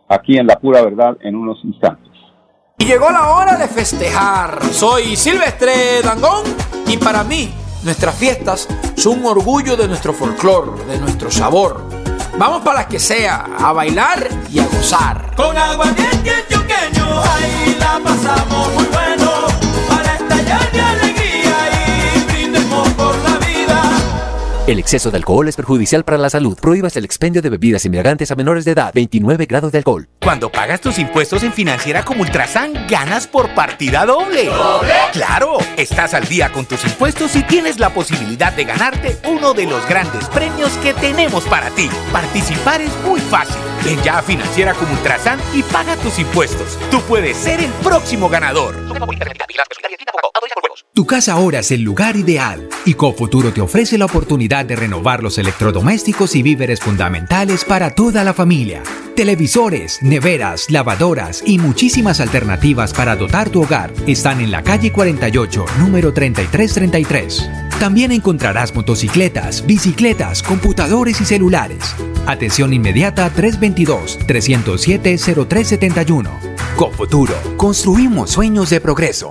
aquí 0.08 0.38
en 0.38 0.46
La 0.46 0.58
Pura 0.58 0.82
Verdad 0.82 1.16
en 1.20 1.36
unos 1.36 1.58
instantes. 1.64 2.12
Y 2.78 2.86
llegó 2.86 3.10
la 3.10 3.34
hora 3.34 3.56
de 3.56 3.68
festejar. 3.68 4.62
Soy 4.72 5.16
Silvestre 5.16 6.00
Dangón 6.02 6.44
y 6.86 6.96
para 6.96 7.24
mí 7.24 7.50
nuestras 7.84 8.14
fiestas 8.14 8.68
son 8.96 9.20
un 9.20 9.26
orgullo 9.26 9.76
de 9.76 9.86
nuestro 9.86 10.12
folclor, 10.12 10.84
de 10.86 10.98
nuestro 10.98 11.30
sabor. 11.30 11.82
Vamos 12.38 12.62
para 12.62 12.80
las 12.80 12.86
que 12.86 12.98
sea, 12.98 13.46
a 13.58 13.72
bailar 13.72 14.26
y 14.50 14.58
a 14.58 14.64
gozar. 14.64 15.36
Con 15.36 15.56
agua 15.56 15.86
bien 15.92 16.08
antioqueño, 16.08 17.22
ahí 17.22 17.76
la 17.78 18.00
pasamos 18.02 18.74
muy 18.74 18.86
bueno, 18.86 19.30
para 19.88 20.14
estallar 20.14 20.72
El 24.66 24.78
exceso 24.78 25.10
de 25.10 25.18
alcohol 25.18 25.46
es 25.46 25.56
perjudicial 25.56 26.04
para 26.04 26.16
la 26.16 26.30
salud. 26.30 26.58
Prohíbas 26.58 26.96
el 26.96 27.04
expendio 27.04 27.42
de 27.42 27.50
bebidas 27.50 27.84
embriagantes 27.84 28.30
a 28.30 28.34
menores 28.34 28.64
de 28.64 28.70
edad. 28.70 28.92
29 28.94 29.44
grados 29.44 29.70
de 29.72 29.78
alcohol. 29.78 30.08
Cuando 30.22 30.50
pagas 30.50 30.80
tus 30.80 30.98
impuestos 30.98 31.42
en 31.42 31.52
Financiera 31.52 32.02
como 32.02 32.22
Ultrasan, 32.22 32.86
ganas 32.88 33.26
por 33.26 33.54
partida 33.54 34.06
doble. 34.06 34.46
¿Doble? 34.46 34.94
¡Claro! 35.12 35.58
Estás 35.76 36.14
al 36.14 36.26
día 36.26 36.50
con 36.50 36.64
tus 36.64 36.82
impuestos 36.86 37.36
y 37.36 37.42
tienes 37.42 37.78
la 37.78 37.90
posibilidad 37.90 38.54
de 38.54 38.64
ganarte 38.64 39.18
uno 39.28 39.52
de 39.52 39.66
los 39.66 39.86
grandes 39.86 40.30
premios 40.30 40.70
que 40.78 40.94
tenemos 40.94 41.44
para 41.44 41.68
ti. 41.68 41.90
Participar 42.10 42.80
es 42.80 42.92
muy 43.06 43.20
fácil. 43.20 43.60
Ven 43.84 44.02
ya 44.02 44.18
a 44.18 44.22
Financiera 44.22 44.74
como 44.74 44.92
Ultrasan 44.92 45.38
y 45.52 45.62
paga 45.62 45.96
tus 45.96 46.18
impuestos. 46.18 46.78
Tú 46.90 47.00
puedes 47.02 47.36
ser 47.36 47.60
el 47.60 47.70
próximo 47.82 48.28
ganador. 48.28 48.74
Tu 50.94 51.06
casa 51.06 51.32
ahora 51.32 51.58
es 51.58 51.70
el 51.70 51.82
lugar 51.82 52.16
ideal 52.16 52.68
y 52.84 52.94
Cofuturo 52.94 53.52
te 53.52 53.60
ofrece 53.60 53.98
la 53.98 54.04
oportunidad 54.04 54.64
de 54.64 54.76
renovar 54.76 55.22
los 55.22 55.38
electrodomésticos 55.38 56.34
y 56.36 56.42
víveres 56.42 56.80
fundamentales 56.80 57.64
para 57.64 57.94
toda 57.94 58.24
la 58.24 58.32
familia. 58.32 58.82
Televisores, 59.16 59.98
neveras, 60.02 60.70
lavadoras 60.70 61.42
y 61.44 61.58
muchísimas 61.58 62.20
alternativas 62.20 62.92
para 62.92 63.16
dotar 63.16 63.50
tu 63.50 63.62
hogar 63.62 63.92
están 64.06 64.40
en 64.40 64.50
la 64.50 64.62
calle 64.62 64.92
48, 64.92 65.64
número 65.78 66.12
3333. 66.12 67.63
También 67.80 68.12
encontrarás 68.12 68.72
motocicletas, 68.74 69.64
bicicletas, 69.66 70.42
computadores 70.42 71.20
y 71.20 71.24
celulares. 71.24 71.94
Atención 72.26 72.72
inmediata 72.72 73.30
322-307-0371. 73.34 76.30
Cofuturo, 76.76 77.34
construimos 77.56 78.30
sueños 78.30 78.70
de 78.70 78.80
progreso. 78.80 79.30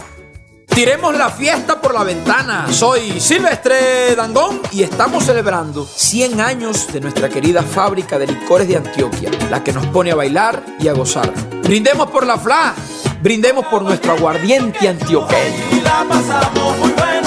Tiremos 0.73 1.15
la 1.15 1.29
fiesta 1.29 1.79
por 1.79 1.93
la 1.93 2.03
ventana. 2.03 2.65
Soy 2.71 3.19
Silvestre 3.19 4.15
Dangón 4.15 4.59
y 4.71 4.81
estamos 4.81 5.23
celebrando 5.23 5.85
100 5.85 6.41
años 6.41 6.91
de 6.91 6.99
nuestra 6.99 7.29
querida 7.29 7.61
fábrica 7.61 8.17
de 8.17 8.25
licores 8.25 8.67
de 8.67 8.77
Antioquia, 8.77 9.29
la 9.51 9.63
que 9.63 9.71
nos 9.71 9.85
pone 9.87 10.11
a 10.11 10.15
bailar 10.15 10.65
y 10.79 10.87
a 10.87 10.93
gozar. 10.93 11.31
Brindemos 11.61 12.09
por 12.09 12.25
la 12.25 12.39
FLA, 12.39 12.73
brindemos 13.21 13.67
por 13.67 13.83
nuestro 13.83 14.13
aguardiente 14.13 14.89
antioqueño. 14.89 15.63
Y 15.73 15.81
la 15.81 16.05
pasamos 16.09 16.77
muy 16.79 16.91
bueno, 16.91 17.22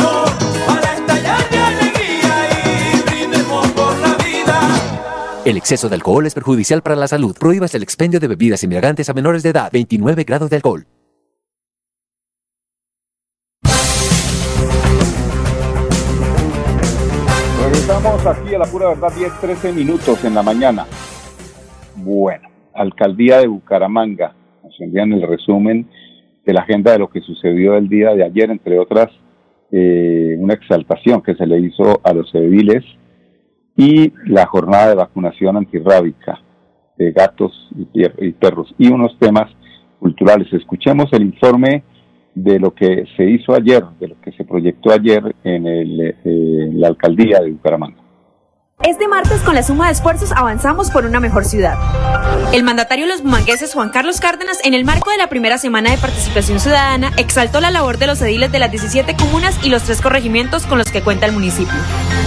El 5.46 5.56
exceso 5.56 5.88
de 5.88 5.94
alcohol 5.94 6.26
es 6.26 6.34
perjudicial 6.34 6.82
para 6.82 6.96
la 6.96 7.06
salud. 7.06 7.36
Prohíbas 7.38 7.72
el 7.76 7.84
expendio 7.84 8.18
de 8.18 8.26
bebidas 8.26 8.64
embriagantes 8.64 9.08
a 9.08 9.14
menores 9.14 9.44
de 9.44 9.50
edad. 9.50 9.70
29 9.72 10.24
grados 10.24 10.50
de 10.50 10.56
alcohol. 10.56 10.86
Regresamos 17.62 18.26
aquí 18.26 18.56
a 18.56 18.58
la 18.58 18.64
pura 18.64 18.88
verdad 18.88 19.12
10, 19.16 19.40
13 19.40 19.72
minutos 19.72 20.24
en 20.24 20.34
la 20.34 20.42
mañana. 20.42 20.84
Bueno, 21.94 22.48
Alcaldía 22.74 23.38
de 23.38 23.46
Bucaramanga. 23.46 24.34
Nos 24.64 24.80
envían 24.80 25.12
el 25.12 25.28
resumen 25.28 25.88
de 26.44 26.52
la 26.54 26.62
agenda 26.62 26.90
de 26.90 26.98
lo 26.98 27.08
que 27.08 27.20
sucedió 27.20 27.76
el 27.76 27.88
día 27.88 28.14
de 28.14 28.24
ayer, 28.24 28.50
entre 28.50 28.80
otras, 28.80 29.12
eh, 29.70 30.34
una 30.40 30.54
exaltación 30.54 31.22
que 31.22 31.36
se 31.36 31.46
le 31.46 31.60
hizo 31.60 32.00
a 32.02 32.12
los 32.12 32.32
civiles 32.32 32.84
y 33.76 34.12
la 34.24 34.46
jornada 34.46 34.88
de 34.88 34.94
vacunación 34.94 35.56
antirrábica 35.56 36.40
de 36.96 37.12
gatos 37.12 37.52
y, 37.92 38.32
perros 38.32 38.74
y 38.78 38.88
unos 38.88 39.18
temas 39.18 39.50
culturales. 40.00 40.50
Escuchemos 40.52 41.12
el 41.12 41.22
informe 41.22 41.82
de 42.34 42.58
lo 42.58 42.74
que 42.74 43.04
se 43.16 43.24
hizo 43.24 43.54
ayer, 43.54 43.84
de 44.00 44.08
lo 44.08 44.20
que 44.20 44.32
se 44.32 44.44
proyectó 44.44 44.92
ayer 44.92 45.34
en, 45.44 45.66
el, 45.66 46.00
eh, 46.00 46.16
en 46.24 46.80
la 46.80 46.88
alcaldía 46.88 47.40
de 47.40 47.50
Bucaramanga. 47.50 48.05
Este 48.84 49.08
martes, 49.08 49.40
con 49.40 49.54
la 49.54 49.62
suma 49.62 49.86
de 49.86 49.92
esfuerzos, 49.92 50.32
avanzamos 50.32 50.90
por 50.90 51.06
una 51.06 51.18
mejor 51.18 51.46
ciudad. 51.46 51.78
El 52.52 52.62
mandatario 52.62 53.06
de 53.06 53.12
los 53.12 53.22
bumangueses, 53.22 53.72
Juan 53.72 53.88
Carlos 53.88 54.20
Cárdenas, 54.20 54.58
en 54.64 54.74
el 54.74 54.84
marco 54.84 55.10
de 55.10 55.16
la 55.16 55.28
primera 55.28 55.56
semana 55.56 55.90
de 55.90 55.96
participación 55.96 56.60
ciudadana, 56.60 57.10
exaltó 57.16 57.60
la 57.60 57.70
labor 57.70 57.96
de 57.96 58.06
los 58.06 58.20
ediles 58.20 58.52
de 58.52 58.58
las 58.58 58.70
17 58.70 59.16
comunas 59.16 59.58
y 59.64 59.70
los 59.70 59.82
tres 59.84 60.02
corregimientos 60.02 60.66
con 60.66 60.76
los 60.76 60.90
que 60.90 61.02
cuenta 61.02 61.24
el 61.24 61.32
municipio. 61.32 61.74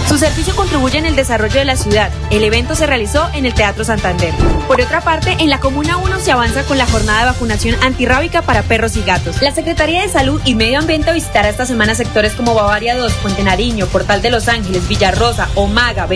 Su 0.08 0.18
servicio 0.18 0.56
contribuye 0.56 0.98
en 0.98 1.06
el 1.06 1.14
desarrollo 1.14 1.54
de 1.54 1.64
la 1.64 1.76
ciudad. 1.76 2.10
El 2.30 2.42
evento 2.42 2.74
se 2.74 2.86
realizó 2.86 3.30
en 3.32 3.46
el 3.46 3.54
Teatro 3.54 3.84
Santander. 3.84 4.34
Por 4.66 4.80
otra 4.80 5.00
parte, 5.00 5.36
en 5.38 5.50
la 5.50 5.60
Comuna 5.60 5.98
1 5.98 6.18
se 6.18 6.32
avanza 6.32 6.64
con 6.64 6.78
la 6.78 6.86
jornada 6.86 7.20
de 7.20 7.26
vacunación 7.26 7.76
antirrábica 7.80 8.42
para 8.42 8.62
perros 8.62 8.96
y 8.96 9.02
gatos. 9.02 9.40
La 9.40 9.54
Secretaría 9.54 10.02
de 10.02 10.08
Salud 10.08 10.40
y 10.44 10.56
Medio 10.56 10.80
Ambiente 10.80 11.12
visitará 11.12 11.48
esta 11.48 11.64
semana 11.64 11.94
sectores 11.94 12.34
como 12.34 12.54
Bavaria 12.54 12.96
2, 12.96 13.12
Puente 13.14 13.44
Nariño, 13.44 13.86
Portal 13.86 14.20
de 14.20 14.30
los 14.30 14.48
Ángeles, 14.48 14.88
Villarrosa, 14.88 15.48
Omaga, 15.54 16.06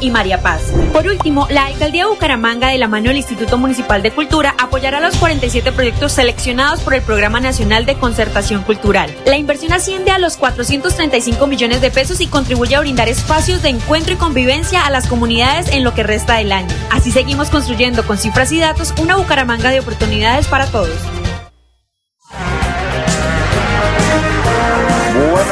Y 0.00 0.10
María 0.10 0.40
Paz. 0.40 0.72
Por 0.92 1.06
último, 1.06 1.46
la 1.50 1.66
Alcaldía 1.66 2.04
de 2.04 2.10
Bucaramanga, 2.10 2.68
de 2.68 2.78
la 2.78 2.88
mano 2.88 3.08
del 3.08 3.18
Instituto 3.18 3.58
Municipal 3.58 4.02
de 4.02 4.10
Cultura, 4.10 4.54
apoyará 4.58 5.00
los 5.00 5.16
47 5.16 5.70
proyectos 5.72 6.12
seleccionados 6.12 6.80
por 6.80 6.94
el 6.94 7.02
Programa 7.02 7.40
Nacional 7.40 7.84
de 7.84 7.94
Concertación 7.94 8.62
Cultural. 8.62 9.14
La 9.26 9.36
inversión 9.36 9.74
asciende 9.74 10.10
a 10.10 10.18
los 10.18 10.38
435 10.38 11.46
millones 11.46 11.80
de 11.82 11.90
pesos 11.90 12.20
y 12.20 12.26
contribuye 12.26 12.74
a 12.74 12.80
brindar 12.80 13.08
espacios 13.08 13.62
de 13.62 13.68
encuentro 13.68 14.14
y 14.14 14.16
convivencia 14.16 14.86
a 14.86 14.90
las 14.90 15.06
comunidades 15.08 15.68
en 15.68 15.84
lo 15.84 15.92
que 15.92 16.02
resta 16.02 16.36
del 16.36 16.52
año. 16.52 16.74
Así 16.90 17.12
seguimos 17.12 17.50
construyendo 17.50 18.06
con 18.06 18.16
cifras 18.16 18.52
y 18.52 18.58
datos 18.58 18.94
una 18.98 19.16
Bucaramanga 19.16 19.70
de 19.70 19.80
oportunidades 19.80 20.46
para 20.46 20.66
todos. 20.66 20.96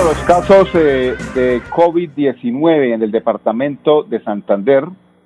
Los 0.04 0.18
casos 0.24 0.68
eh, 0.74 1.14
de 1.34 1.62
COVID-19 1.62 2.92
en 2.92 3.02
el 3.02 3.10
departamento 3.10 4.02
de 4.02 4.22
Santander 4.22 4.84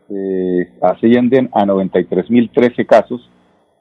eh, 0.08 0.72
ascienden 0.80 1.50
a 1.52 1.64
93.013 1.64 2.86
casos, 2.86 3.28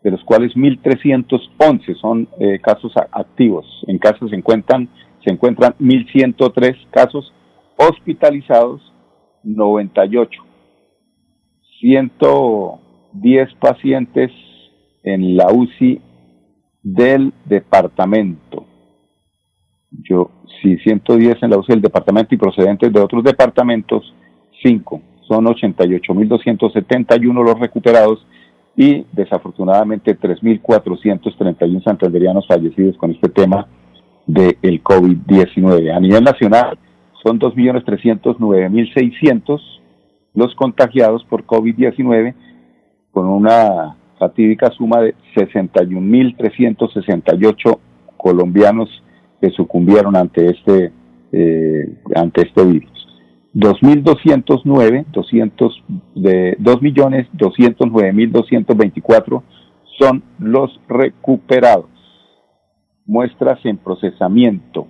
de 0.01 0.09
los 0.09 0.23
cuales 0.23 0.55
1.311 0.55 1.99
son 2.01 2.27
eh, 2.39 2.59
casos 2.63 2.93
activos. 3.11 3.67
En 3.85 3.99
casos 3.99 4.31
se 4.31 4.37
encuentran, 4.37 4.89
se 5.23 5.31
encuentran 5.31 5.75
1.103 5.79 6.87
casos 6.89 7.31
hospitalizados, 7.77 8.81
98. 9.43 10.41
110 11.79 13.53
pacientes 13.59 14.31
en 15.03 15.37
la 15.37 15.51
UCI 15.53 16.01
del 16.81 17.33
departamento. 17.45 18.66
Yo, 19.91 20.31
si 20.61 20.77
110 20.77 21.41
en 21.41 21.49
la 21.49 21.57
UCI 21.57 21.73
del 21.73 21.81
departamento 21.81 22.35
y 22.35 22.37
procedentes 22.37 22.91
de 22.91 22.99
otros 22.99 23.23
departamentos, 23.23 24.13
5. 24.63 25.01
Son 25.27 25.45
88.271 25.45 27.43
los 27.43 27.59
recuperados 27.59 28.25
y 28.75 29.05
desafortunadamente 29.11 30.17
3.431 30.17 31.83
santanderianos 31.83 32.47
fallecidos 32.47 32.97
con 32.97 33.11
este 33.11 33.29
tema 33.29 33.67
del 34.25 34.81
COVID-19. 34.83 35.95
A 35.95 35.99
nivel 35.99 36.23
nacional 36.23 36.79
son 37.23 37.39
2.309.600 37.39 39.61
los 40.33 40.55
contagiados 40.55 41.23
por 41.25 41.45
COVID-19, 41.45 42.33
con 43.11 43.27
una 43.27 43.95
fatídica 44.19 44.71
suma 44.71 45.01
de 45.01 45.13
61.368 45.35 47.79
colombianos 48.17 49.03
que 49.41 49.49
sucumbieron 49.51 50.15
ante 50.15 50.49
este, 50.49 50.93
eh, 51.31 51.97
ante 52.15 52.47
este 52.47 52.65
virus. 52.65 52.89
2.209, 53.53 55.05
200 55.11 55.83
de 56.15 56.57
2.209.224 56.59 59.43
son 59.97 60.23
los 60.37 60.79
recuperados. 60.87 61.89
Muestras 63.05 63.59
en 63.65 63.77
procesamiento, 63.77 64.87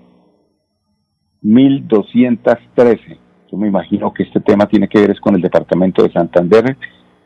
1.213. 1.43 3.17
Yo 3.49 3.57
me 3.57 3.69
imagino 3.69 4.13
que 4.13 4.23
este 4.23 4.41
tema 4.41 4.65
tiene 4.65 4.89
que 4.89 4.99
ver 4.99 5.17
con 5.19 5.35
el 5.35 5.41
departamento 5.41 6.03
de 6.03 6.11
Santander. 6.11 6.75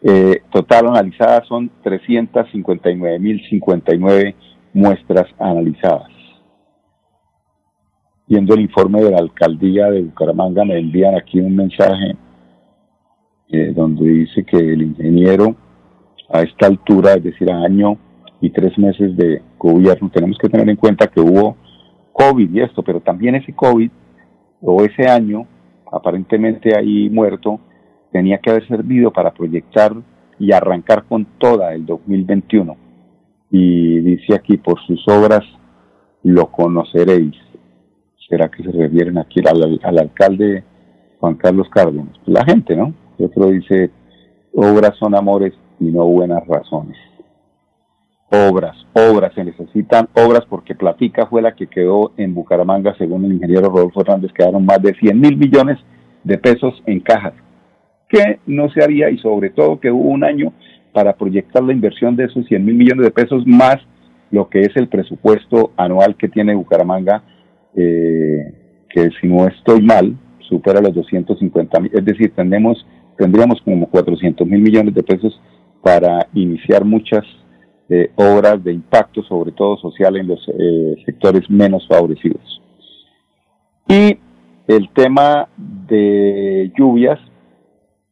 Eh, 0.03 0.41
total 0.51 0.89
analizadas 0.89 1.47
son 1.47 1.71
359.059 1.83 4.35
muestras 4.73 5.27
analizadas. 5.39 6.10
Viendo 8.31 8.53
el 8.53 8.61
informe 8.61 9.01
de 9.01 9.11
la 9.11 9.17
alcaldía 9.17 9.91
de 9.91 10.03
Bucaramanga, 10.03 10.63
me 10.63 10.79
envían 10.79 11.15
aquí 11.15 11.41
un 11.41 11.53
mensaje 11.53 12.15
eh, 13.49 13.73
donde 13.75 14.09
dice 14.09 14.45
que 14.45 14.55
el 14.55 14.83
ingeniero 14.83 15.53
a 16.29 16.41
esta 16.41 16.67
altura, 16.67 17.15
es 17.15 17.25
decir, 17.25 17.51
a 17.51 17.61
año 17.61 17.97
y 18.39 18.49
tres 18.51 18.77
meses 18.77 19.17
de 19.17 19.41
gobierno, 19.57 20.09
tenemos 20.09 20.37
que 20.37 20.47
tener 20.47 20.69
en 20.69 20.77
cuenta 20.77 21.07
que 21.07 21.19
hubo 21.19 21.57
COVID 22.13 22.49
y 22.53 22.61
esto, 22.61 22.81
pero 22.83 23.01
también 23.01 23.35
ese 23.35 23.53
COVID 23.53 23.91
o 24.61 24.81
ese 24.85 25.09
año, 25.09 25.45
aparentemente 25.91 26.73
ahí 26.73 27.09
muerto, 27.09 27.59
tenía 28.13 28.37
que 28.37 28.49
haber 28.49 28.65
servido 28.65 29.11
para 29.11 29.33
proyectar 29.33 29.93
y 30.39 30.53
arrancar 30.53 31.03
con 31.03 31.25
toda 31.37 31.73
el 31.73 31.85
2021. 31.85 32.77
Y 33.49 33.99
dice 33.99 34.35
aquí, 34.35 34.55
por 34.55 34.79
sus 34.87 35.05
obras 35.09 35.43
lo 36.23 36.49
conoceréis. 36.49 37.50
¿Será 38.31 38.47
que 38.47 38.63
se 38.63 38.71
refieren 38.71 39.17
aquí 39.17 39.41
al, 39.45 39.77
al 39.83 39.99
alcalde 39.99 40.63
Juan 41.19 41.35
Carlos 41.35 41.67
Cárdenas? 41.69 42.17
Pues 42.23 42.29
la 42.29 42.45
gente, 42.45 42.77
¿no? 42.77 42.93
Otro 43.19 43.49
dice, 43.49 43.91
obras 44.53 44.93
son 44.97 45.15
amores 45.15 45.53
y 45.81 45.91
no 45.91 46.05
buenas 46.05 46.47
razones. 46.47 46.97
Obras, 48.31 48.77
obras, 48.93 49.33
se 49.35 49.43
necesitan 49.43 50.07
obras 50.13 50.45
porque 50.49 50.75
Platica 50.75 51.25
fue 51.25 51.41
la 51.41 51.53
que 51.53 51.67
quedó 51.67 52.13
en 52.15 52.33
Bucaramanga, 52.33 52.95
según 52.97 53.25
el 53.25 53.33
ingeniero 53.33 53.67
Rodolfo 53.67 53.99
Hernández, 53.99 54.31
quedaron 54.31 54.65
más 54.65 54.81
de 54.81 54.93
100 54.93 55.19
mil 55.19 55.35
millones 55.35 55.77
de 56.23 56.37
pesos 56.37 56.81
en 56.85 57.01
cajas. 57.01 57.33
que 58.07 58.39
no 58.45 58.69
se 58.69 58.81
haría? 58.81 59.09
Y 59.09 59.17
sobre 59.17 59.49
todo 59.49 59.81
que 59.81 59.91
hubo 59.91 60.07
un 60.07 60.23
año 60.23 60.53
para 60.93 61.17
proyectar 61.17 61.61
la 61.63 61.73
inversión 61.73 62.15
de 62.15 62.25
esos 62.25 62.45
100 62.45 62.63
mil 62.63 62.75
millones 62.75 63.03
de 63.03 63.11
pesos 63.11 63.45
más 63.45 63.77
lo 64.31 64.47
que 64.47 64.61
es 64.61 64.75
el 64.77 64.87
presupuesto 64.87 65.71
anual 65.75 66.15
que 66.15 66.29
tiene 66.29 66.55
Bucaramanga, 66.55 67.23
eh, 67.75 68.53
que 68.89 69.09
si 69.19 69.27
no 69.27 69.47
estoy 69.47 69.81
mal, 69.81 70.15
supera 70.49 70.81
los 70.81 70.93
250 70.93 71.79
mil, 71.79 71.91
es 71.93 72.05
decir, 72.05 72.33
tendremos, 72.35 72.85
tendríamos 73.17 73.61
como 73.61 73.87
400 73.89 74.45
mil 74.47 74.61
millones 74.61 74.93
de 74.93 75.03
pesos 75.03 75.39
para 75.81 76.27
iniciar 76.33 76.83
muchas 76.83 77.23
eh, 77.89 78.11
obras 78.15 78.63
de 78.63 78.73
impacto, 78.73 79.23
sobre 79.23 79.51
todo 79.51 79.77
social, 79.77 80.15
en 80.17 80.27
los 80.27 80.39
eh, 80.47 80.95
sectores 81.05 81.49
menos 81.49 81.87
favorecidos. 81.87 82.61
Y 83.87 84.17
el 84.67 84.89
tema 84.93 85.49
de 85.57 86.71
lluvias, 86.77 87.19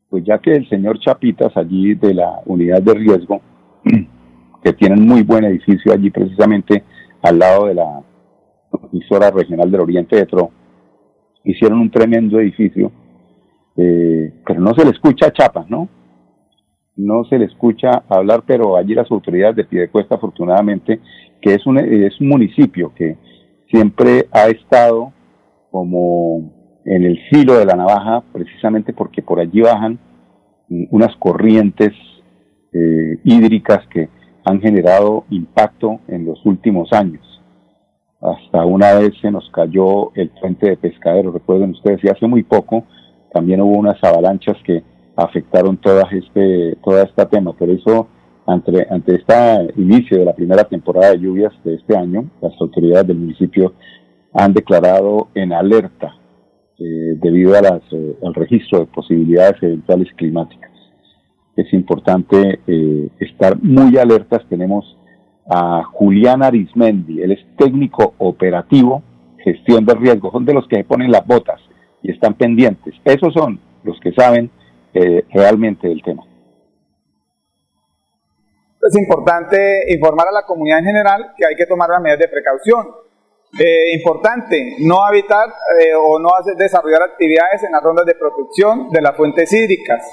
pues 0.10 0.24
ya 0.26 0.40
que 0.40 0.54
el 0.54 0.68
señor 0.68 1.00
Chapitas 1.00 1.56
allí 1.56 1.94
de 1.94 2.14
la 2.14 2.42
unidad 2.46 2.82
de 2.82 2.94
riesgo, 2.94 3.42
que 4.64 4.74
tienen 4.74 5.06
muy 5.06 5.22
buen 5.22 5.46
edificio 5.46 5.94
allí 5.94 6.10
precisamente 6.10 6.84
al 7.22 7.40
lado 7.40 7.68
de 7.68 7.76
la 7.76 8.02
emisora 8.92 9.32
regional 9.32 9.72
del 9.72 9.82
Oriente 9.82 10.16
de 10.16 10.26
Tro, 10.26 10.52
hicieron 11.44 11.80
un 11.80 11.92
tremendo 11.92 12.40
edificio, 12.40 12.92
eh, 13.78 14.34
pero 14.46 14.60
no 14.60 14.74
se 14.74 14.86
le 14.86 14.92
escucha 14.92 15.28
a 15.28 15.34
Chapa, 15.34 15.66
¿no? 15.70 15.90
no 17.00 17.24
se 17.24 17.40
le 17.40 17.46
escucha 17.46 18.04
hablar, 18.10 18.44
pero 18.46 18.76
allí 18.76 18.94
las 18.94 19.10
autoridades 19.10 19.56
de 19.56 19.64
Piedecuesta, 19.64 20.16
afortunadamente, 20.16 21.00
que 21.42 21.54
es 21.54 21.66
un, 21.66 21.78
es 21.78 22.20
un 22.20 22.28
municipio 22.28 22.94
que 22.94 23.18
siempre 23.72 24.28
ha 24.32 24.50
estado 24.50 25.14
como 25.72 26.82
en 26.84 27.06
el 27.06 27.18
filo 27.30 27.58
de 27.58 27.66
la 27.66 27.76
navaja, 27.76 28.22
precisamente 28.34 28.92
porque 28.92 29.22
por 29.22 29.40
allí 29.40 29.62
bajan 29.62 29.98
unas 30.68 31.16
corrientes 31.16 31.94
eh, 32.74 33.18
hídricas 33.24 33.88
que 33.88 34.10
han 34.44 34.60
generado 34.60 35.24
impacto 35.30 36.02
en 36.10 36.26
los 36.26 36.46
últimos 36.46 36.92
años. 36.92 37.22
Hasta 38.22 38.66
una 38.66 38.96
vez 38.96 39.12
se 39.22 39.32
nos 39.32 39.50
cayó 39.52 40.14
el 40.16 40.30
puente 40.30 40.70
de 40.70 40.78
pescadero, 40.78 41.32
recuerden 41.32 41.72
ustedes, 41.72 42.04
y 42.04 42.10
hace 42.10 42.28
muy 42.28 42.44
poco 42.44 42.84
también 43.34 43.62
hubo 43.62 43.78
unas 43.78 44.04
avalanchas 44.04 44.58
que 44.64 44.84
afectaron 45.16 45.78
toda 45.78 46.04
este 46.12 46.78
toda 46.84 47.04
esta 47.04 47.30
tema. 47.30 47.54
Por 47.54 47.70
eso, 47.70 48.08
ante, 48.46 48.88
este 49.08 49.74
inicio 49.78 50.18
de 50.18 50.26
la 50.26 50.34
primera 50.34 50.64
temporada 50.64 51.12
de 51.12 51.20
lluvias 51.20 51.54
de 51.64 51.76
este 51.76 51.96
año, 51.96 52.30
las 52.42 52.54
autoridades 52.60 53.08
del 53.08 53.18
municipio 53.18 53.74
han 54.34 54.54
declarado 54.54 55.30
en 55.36 55.54
alerta 55.54 56.16
eh, 56.78 57.16
debido 57.22 57.56
eh, 57.56 58.18
al 58.24 58.34
registro 58.34 58.80
de 58.80 58.86
posibilidades 58.88 59.62
eventuales 59.62 60.08
climáticas. 60.16 60.72
Es 61.56 61.72
importante 61.74 62.60
eh, 62.68 63.10
estar 63.20 63.62
muy 63.62 63.98
alertas. 63.98 64.48
Tenemos 64.50 64.98
a 65.50 65.84
Julián 65.84 66.44
Arismendi, 66.44 67.22
él 67.22 67.32
es 67.32 67.40
técnico 67.58 68.14
operativo, 68.20 69.02
gestión 69.44 69.86
de 69.86 69.96
riesgo, 69.96 70.32
son 70.32 70.46
de 70.46 70.54
los 70.54 70.68
que 70.68 70.78
se 70.78 70.84
ponen 70.84 71.12
las 71.12 71.26
botas 71.26 71.60
y 72.04 72.12
están 72.12 72.36
pendientes. 72.36 72.94
Esos 73.04 73.34
son 73.34 73.60
los 73.84 74.00
que 74.00 74.12
saben 74.14 74.52
eh, 74.94 75.26
realmente 75.34 75.88
del 75.88 76.02
tema. 76.04 76.24
Es 78.82 78.98
importante 78.98 79.92
informar 79.94 80.28
a 80.30 80.32
la 80.32 80.46
comunidad 80.46 80.80
en 80.80 80.86
general 80.86 81.34
que 81.36 81.46
hay 81.46 81.56
que 81.56 81.66
tomar 81.66 81.90
las 81.90 82.02
medidas 82.02 82.20
de 82.20 82.28
precaución. 82.28 82.88
Eh, 83.58 83.96
importante, 83.96 84.76
no 84.82 85.04
habitar 85.04 85.50
eh, 85.82 85.96
o 85.96 86.20
no 86.20 86.36
hacer, 86.36 86.56
desarrollar 86.56 87.02
actividades 87.02 87.64
en 87.64 87.72
las 87.72 87.82
rondas 87.82 88.06
de 88.06 88.14
protección 88.14 88.90
de 88.92 89.02
las 89.02 89.18
fuentes 89.18 89.52
hídricas. 89.52 90.06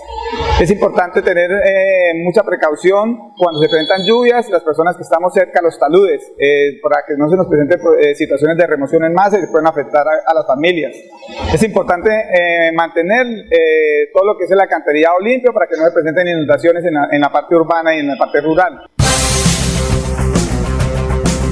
Es 0.58 0.70
importante 0.70 1.20
tener 1.20 1.50
eh, 1.52 2.14
mucha 2.24 2.42
precaución 2.42 3.34
cuando 3.36 3.60
se 3.60 3.68
presentan 3.68 4.06
lluvias, 4.06 4.48
las 4.48 4.62
personas 4.62 4.96
que 4.96 5.02
estamos 5.02 5.34
cerca 5.34 5.60
a 5.60 5.62
los 5.62 5.78
taludes, 5.78 6.32
para 6.82 7.04
que 7.06 7.14
no 7.18 7.28
se 7.28 7.36
nos 7.36 7.46
presenten 7.46 7.78
situaciones 8.14 8.56
de 8.56 8.66
remoción 8.66 9.04
en 9.04 9.12
masa 9.12 9.36
y 9.36 9.42
que 9.42 9.48
pueden 9.48 9.66
afectar 9.66 10.06
a, 10.08 10.34
las 10.34 10.46
familias. 10.46 10.96
Es 11.52 11.62
importante 11.62 12.10
mantener 12.74 13.26
todo 14.12 14.24
lo 14.24 14.38
que 14.38 14.44
es 14.44 14.50
el 14.50 14.60
alcantarillado 14.60 15.20
limpio 15.20 15.52
para 15.52 15.66
que 15.66 15.76
no 15.76 15.84
se 15.84 15.92
presenten 15.92 16.28
inundaciones 16.28 16.84
en 16.84 16.94
la, 16.94 17.08
en 17.12 17.20
la 17.20 17.30
parte 17.30 17.54
urbana 17.54 17.94
y 17.94 18.00
en 18.00 18.08
la 18.08 18.16
parte 18.16 18.40
rural 18.40 18.88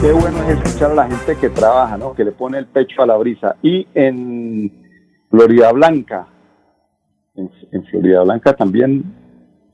qué 0.05 0.13
bueno 0.13 0.37
es 0.43 0.59
escuchar 0.59 0.91
a 0.91 0.95
la 0.95 1.09
gente 1.09 1.35
que 1.41 1.49
trabaja, 1.49 1.97
¿no? 1.97 2.13
Que 2.13 2.25
le 2.25 2.33
pone 2.33 2.59
el 2.59 2.67
pecho 2.67 3.01
a 3.01 3.07
la 3.07 3.17
brisa. 3.17 3.57
Y 3.63 3.87
en 3.95 4.71
Florida 5.31 5.73
Blanca, 5.73 6.27
en, 7.35 7.85
Florida 7.87 8.23
Blanca 8.23 8.53
también, 8.53 9.03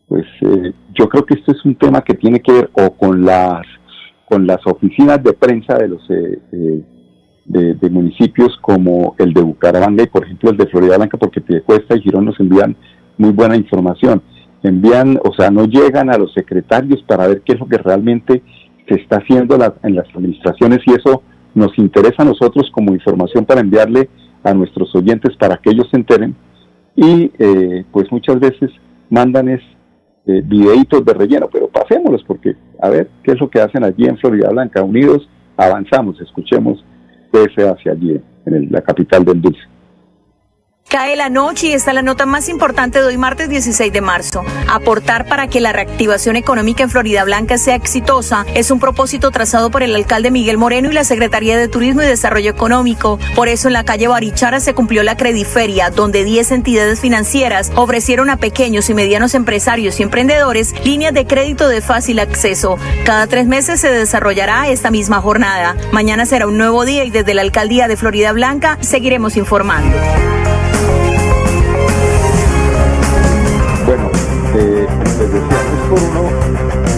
pues 0.07 0.25
eh, 0.43 0.73
yo 0.95 1.09
creo 1.09 1.27
que 1.27 1.35
esto 1.35 1.51
es 1.51 1.65
un 1.65 1.75
tema 1.75 2.03
que 2.03 2.15
tiene 2.15 2.39
que 2.39 2.53
ver 2.53 2.71
o 2.75 2.91
con 2.91 3.25
las 3.25 3.67
con 4.25 4.47
las 4.47 4.65
oficinas 4.67 5.21
de 5.25 5.33
prensa 5.33 5.77
de 5.77 5.89
los 5.89 6.09
eh, 6.09 6.39
eh, 6.53 6.85
de, 7.47 7.91
municipios 7.91 8.57
como 8.61 9.17
el 9.19 9.35
de 9.35 9.43
Bucaramanga 9.43 10.05
y 10.05 10.07
por 10.07 10.25
ejemplo 10.25 10.51
el 10.51 10.57
de 10.57 10.69
Florida 10.69 10.97
Blanca, 10.97 11.19
porque 11.19 11.41
Piedecuesta 11.41 11.97
y 11.97 12.03
Girón 12.03 12.27
nos 12.27 12.39
envían 12.39 12.77
muy 13.19 13.33
buena 13.33 13.57
información. 13.57 14.23
Envían, 14.63 15.19
o 15.25 15.35
sea, 15.35 15.51
no 15.51 15.65
llegan 15.65 16.09
a 16.09 16.19
los 16.19 16.33
secretarios 16.35 17.03
para 17.03 17.27
ver 17.27 17.41
qué 17.41 17.55
es 17.55 17.59
lo 17.59 17.67
que 17.67 17.79
realmente 17.79 18.45
se 18.91 18.97
está 18.97 19.19
haciendo 19.19 19.55
en 19.55 19.95
las 19.95 20.09
administraciones 20.15 20.81
y 20.85 20.91
eso 20.93 21.23
nos 21.55 21.79
interesa 21.79 22.23
a 22.23 22.25
nosotros 22.25 22.71
como 22.73 22.93
información 22.93 23.45
para 23.45 23.61
enviarle 23.61 24.11
a 24.43 24.53
nuestros 24.53 24.95
oyentes 24.97 25.37
para 25.37 25.57
que 25.59 25.71
ellos 25.71 25.89
se 25.91 25.97
enteren 25.97 26.35
y 26.97 27.31
eh, 27.39 27.85
pues 27.93 28.11
muchas 28.11 28.41
veces 28.41 28.71
mandan 29.09 29.49
es 29.49 29.61
eh, 30.27 30.43
videitos 30.45 31.05
de 31.05 31.15
relleno, 31.15 31.49
pero 31.51 31.69
pasémoslos 31.69 32.25
porque 32.25 32.55
a 32.83 32.89
ver 32.89 33.09
qué 33.23 33.33
es 33.33 33.41
lo 33.41 33.49
que 33.49 33.61
hacen 33.61 33.85
allí 33.85 34.05
en 34.07 34.19
Florida 34.19 34.51
Blanca. 34.51 34.83
Unidos 34.83 35.29
avanzamos, 35.57 36.21
escuchemos 36.21 36.85
qué 37.33 37.47
se 37.57 37.69
hace 37.69 37.91
allí 37.91 38.21
en 38.47 38.71
la 38.71 38.83
capital 38.83 39.25
del 39.25 39.41
dulce. 39.41 39.61
Cae 40.91 41.15
la 41.15 41.29
noche 41.29 41.69
y 41.69 41.73
está 41.73 41.93
la 41.93 42.03
nota 42.03 42.27
más 42.27 42.49
importante 42.49 42.99
de 42.99 43.05
hoy 43.05 43.17
martes 43.17 43.49
16 43.49 43.93
de 43.93 44.01
marzo. 44.01 44.45
Aportar 44.69 45.29
para 45.29 45.47
que 45.47 45.61
la 45.61 45.73
reactivación 45.73 46.35
económica 46.35 46.83
en 46.83 46.91
Florida 46.91 47.23
Blanca 47.23 47.59
sea 47.59 47.77
exitosa 47.77 48.45
es 48.57 48.73
un 48.73 48.81
propósito 48.81 49.31
trazado 49.31 49.71
por 49.71 49.85
el 49.85 49.95
alcalde 49.95 50.33
Miguel 50.33 50.59
Moreno 50.59 50.91
y 50.91 50.93
la 50.93 51.05
Secretaría 51.05 51.57
de 51.57 51.69
Turismo 51.69 52.03
y 52.03 52.07
Desarrollo 52.07 52.51
Económico. 52.51 53.21
Por 53.37 53.47
eso 53.47 53.69
en 53.69 53.75
la 53.75 53.85
calle 53.85 54.09
Barichara 54.09 54.59
se 54.59 54.75
cumplió 54.75 55.05
la 55.05 55.17
Crediferia, 55.17 55.91
donde 55.91 56.25
10 56.25 56.51
entidades 56.51 56.99
financieras 56.99 57.71
ofrecieron 57.77 58.29
a 58.29 58.39
pequeños 58.39 58.91
y 58.91 58.95
medianos 58.95 59.37
empresarios 59.37 60.01
y 60.01 60.03
emprendedores 60.03 60.75
líneas 60.85 61.15
de 61.15 61.25
crédito 61.25 61.69
de 61.69 61.83
fácil 61.83 62.19
acceso. 62.19 62.79
Cada 63.05 63.29
tres 63.29 63.47
meses 63.47 63.81
se 63.81 63.93
desarrollará 63.93 64.69
esta 64.69 64.91
misma 64.91 65.21
jornada. 65.21 65.77
Mañana 65.93 66.27
será 66.27 66.49
un 66.49 66.59
nuevo 66.59 66.85
día 66.85 67.05
y 67.05 67.11
desde 67.11 67.35
la 67.35 67.43
alcaldía 67.43 67.87
de 67.87 67.97
Florida 67.97 68.33
Blanca 68.33 68.77
seguiremos 68.81 69.37
informando. 69.37 69.97
Eh, 74.55 74.87
les 75.05 75.33
decía, 75.33 75.59
no 75.65 75.77
es 75.77 75.89
por 75.89 75.99
uno, 76.11 76.29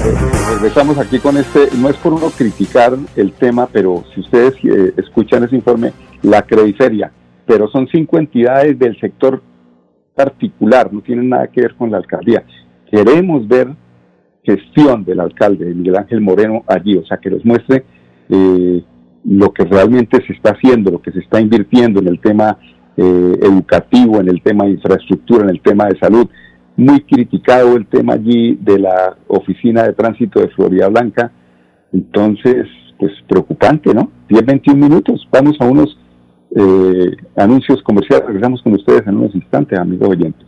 eh, 0.04 0.54
regresamos 0.54 0.98
aquí 0.98 1.18
con 1.18 1.36
este, 1.36 1.68
no 1.78 1.88
es 1.88 1.96
por 1.96 2.12
uno 2.12 2.30
criticar 2.36 2.96
el 3.16 3.32
tema, 3.32 3.68
pero 3.70 4.04
si 4.14 4.20
ustedes 4.20 4.54
eh, 4.64 4.94
escuchan 4.96 5.44
ese 5.44 5.56
informe, 5.56 5.92
la 6.22 6.42
crediferia, 6.42 7.12
pero 7.46 7.68
son 7.68 7.88
cinco 7.88 8.18
entidades 8.18 8.78
del 8.78 8.98
sector 9.00 9.42
particular, 10.14 10.92
no 10.92 11.00
tienen 11.02 11.28
nada 11.28 11.48
que 11.48 11.62
ver 11.62 11.74
con 11.74 11.90
la 11.90 11.98
alcaldía. 11.98 12.44
Queremos 12.90 13.46
ver 13.48 13.68
gestión 14.44 15.04
del 15.04 15.20
alcalde, 15.20 15.66
de 15.66 15.74
Miguel 15.74 15.96
Ángel 15.96 16.20
Moreno, 16.20 16.64
allí, 16.66 16.96
o 16.96 17.04
sea, 17.04 17.18
que 17.18 17.30
nos 17.30 17.44
muestre 17.44 17.84
eh, 18.28 18.82
lo 19.24 19.52
que 19.52 19.64
realmente 19.64 20.24
se 20.26 20.32
está 20.32 20.50
haciendo, 20.50 20.90
lo 20.90 21.02
que 21.02 21.12
se 21.12 21.20
está 21.20 21.40
invirtiendo 21.40 22.00
en 22.00 22.08
el 22.08 22.20
tema 22.20 22.58
educativo, 22.94 24.20
en 24.20 24.28
el 24.28 24.42
tema 24.42 24.64
de 24.64 24.72
infraestructura, 24.72 25.44
en 25.44 25.50
el 25.50 25.62
tema 25.62 25.86
de 25.86 25.98
salud. 25.98 26.28
Muy 26.76 27.00
criticado 27.02 27.76
el 27.76 27.86
tema 27.86 28.14
allí 28.14 28.58
de 28.60 28.78
la 28.78 29.16
oficina 29.28 29.82
de 29.82 29.92
tránsito 29.92 30.40
de 30.40 30.48
Florida 30.48 30.88
Blanca. 30.88 31.30
Entonces, 31.92 32.66
pues 32.98 33.12
preocupante, 33.28 33.92
¿no? 33.92 34.10
10, 34.28 34.46
21 34.46 34.88
minutos. 34.88 35.26
Vamos 35.30 35.56
a 35.60 35.66
unos 35.66 35.98
eh, 36.54 37.16
anuncios 37.36 37.82
comerciales. 37.82 38.26
Regresamos 38.26 38.62
con 38.62 38.74
ustedes 38.74 39.06
en 39.06 39.16
unos 39.16 39.34
instantes, 39.34 39.78
amigos 39.78 40.08
oyentes. 40.08 40.46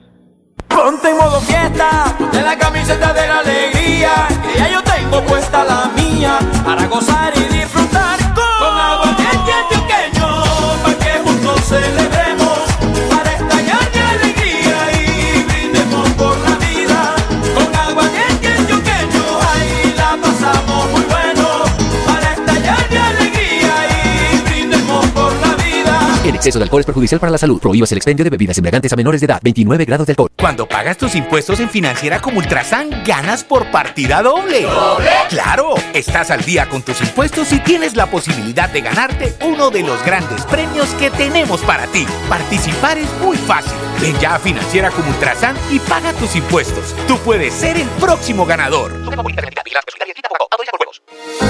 Exceso 26.45 26.59
de 26.59 26.65
alcohol 26.65 26.81
es 26.81 26.87
perjudicial 26.87 27.19
para 27.19 27.33
la 27.33 27.39
salud. 27.39 27.59
Prohíbas 27.59 27.91
el 27.93 27.99
expendio 27.99 28.23
de 28.23 28.29
bebidas 28.29 28.59
embriagantes 28.59 28.93
a 28.93 28.97
menores 28.97 29.23
de 29.23 29.25
edad. 29.25 29.41
29 29.43 29.85
grados 29.87 30.07
de 30.07 30.13
alcohol. 30.13 30.29
Cuando 30.37 30.69
pagas 30.69 30.99
tus 30.99 31.15
impuestos 31.15 31.59
en 31.61 31.71
Financiera 31.71 32.21
como 32.21 32.39
Ultrasan, 32.39 33.03
ganas 33.07 33.43
por 33.45 33.71
partida 33.71 34.23
doble. 34.23 34.63
¿Doble? 34.63 35.11
Claro, 35.31 35.75
estás 35.95 36.31
al 36.31 36.45
día 36.45 36.69
con 36.69 36.83
tus 36.83 37.01
impuestos 37.01 37.51
y 37.53 37.61
tienes 37.61 37.97
la 37.97 38.11
posibilidad 38.11 38.69
de 38.69 38.83
ganarte 38.83 39.35
uno 39.43 39.71
de 39.71 39.83
los 39.83 40.05
grandes 40.05 40.43
premios 40.43 40.89
que 40.99 41.11
tenemos 41.11 41.63
para 41.63 41.87
ti. 41.87 42.07
Participar 42.29 42.99
es 42.99 43.09
muy 43.23 43.39
fácil. 43.39 43.73
Ven 44.03 44.19
ya 44.21 44.35
a 44.35 44.39
Financiera 44.39 44.91
como 44.91 45.09
Ultrasan 45.09 45.57
y 45.71 45.79
paga 45.79 46.13
tus 46.13 46.37
impuestos. 46.37 46.95
Tú 47.09 47.17
puedes 47.21 47.55
ser 47.55 47.79
el 47.79 47.89
próximo 47.99 48.45
ganador. 48.45 48.93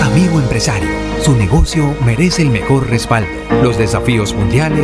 Amigo 0.03 0.39
empresario, 0.39 0.89
su 1.23 1.35
negocio 1.35 1.93
merece 2.05 2.43
el 2.43 2.51
mejor 2.51 2.89
respaldo. 2.89 3.29
Los 3.63 3.77
desafíos 3.77 4.33
mundiales 4.33 4.84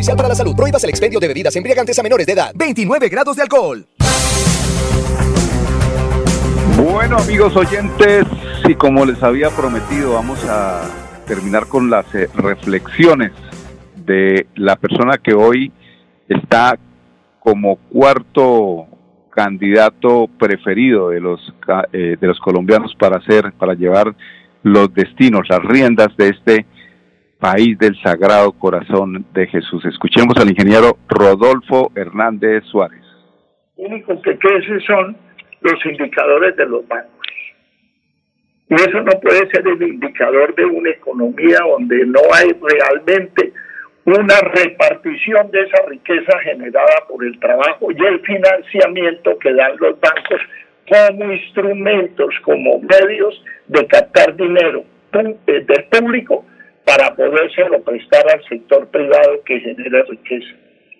Perjudicial 0.00 0.16
para 0.16 0.28
la 0.28 0.34
salud. 0.34 0.56
Prohíbas 0.56 0.82
el 0.84 0.90
expendio 0.90 1.20
de 1.20 1.28
bebidas 1.28 1.54
embriagantes 1.56 1.98
a 1.98 2.02
menores 2.02 2.26
de 2.26 2.32
edad. 2.32 2.52
29 2.54 3.08
grados 3.08 3.36
de 3.36 3.42
alcohol. 3.42 3.86
Bueno, 6.76 7.18
amigos 7.18 7.54
oyentes, 7.56 8.24
y 8.66 8.74
como 8.74 9.04
les 9.04 9.22
había 9.22 9.50
prometido, 9.50 10.14
vamos 10.14 10.42
a 10.48 10.88
terminar 11.26 11.66
con 11.66 11.90
las 11.90 12.06
eh, 12.14 12.28
reflexiones 12.34 13.32
de 14.06 14.46
la 14.54 14.76
persona 14.76 15.18
que 15.18 15.34
hoy 15.34 15.70
está 16.28 16.78
como 17.40 17.76
cuarto 17.76 18.86
candidato 19.30 20.28
preferido 20.38 21.10
de 21.10 21.20
los 21.20 21.40
eh, 21.92 22.16
de 22.20 22.26
los 22.26 22.38
colombianos 22.40 22.94
para 22.98 23.18
hacer 23.18 23.52
para 23.52 23.74
llevar 23.74 24.14
los 24.62 24.92
destinos, 24.92 25.42
las 25.48 25.62
riendas 25.62 26.08
de 26.16 26.28
este 26.28 26.66
país 27.40 27.78
del 27.78 28.00
Sagrado 28.02 28.52
Corazón 28.52 29.24
de 29.32 29.46
Jesús. 29.46 29.84
Escuchemos 29.86 30.36
al 30.36 30.50
ingeniero 30.50 30.98
Rodolfo 31.08 31.90
Hernández 31.96 32.62
Suárez. 32.64 33.02
único 33.76 34.20
que 34.22 34.38
crece 34.38 34.78
son 34.86 35.16
los 35.62 35.86
indicadores 35.86 36.54
de 36.56 36.66
los 36.66 36.86
bancos. 36.86 37.10
Y 38.68 38.74
eso 38.74 39.00
no 39.00 39.12
puede 39.20 39.50
ser 39.50 39.66
el 39.66 39.82
indicador 39.82 40.54
de 40.54 40.64
una 40.64 40.90
economía 40.90 41.58
donde 41.66 42.06
no 42.06 42.20
hay 42.32 42.52
realmente 42.52 43.52
una 44.04 44.38
repartición 44.40 45.50
de 45.50 45.62
esa 45.62 45.86
riqueza 45.88 46.38
generada 46.40 47.04
por 47.08 47.24
el 47.24 47.38
trabajo 47.40 47.90
y 47.90 48.04
el 48.04 48.20
financiamiento 48.20 49.36
que 49.38 49.52
dan 49.54 49.72
los 49.78 49.98
bancos 49.98 50.40
como 50.88 51.32
instrumentos, 51.32 52.34
como 52.42 52.80
medios 52.80 53.42
de 53.68 53.86
captar 53.86 54.36
dinero 54.36 54.84
eh, 55.12 55.64
del 55.66 55.84
público 55.84 56.44
para 56.84 57.14
podérselo 57.14 57.82
prestar 57.82 58.24
al 58.32 58.44
sector 58.48 58.88
privado 58.88 59.42
que 59.44 59.60
genera 59.60 60.02
riqueza. 60.08 60.54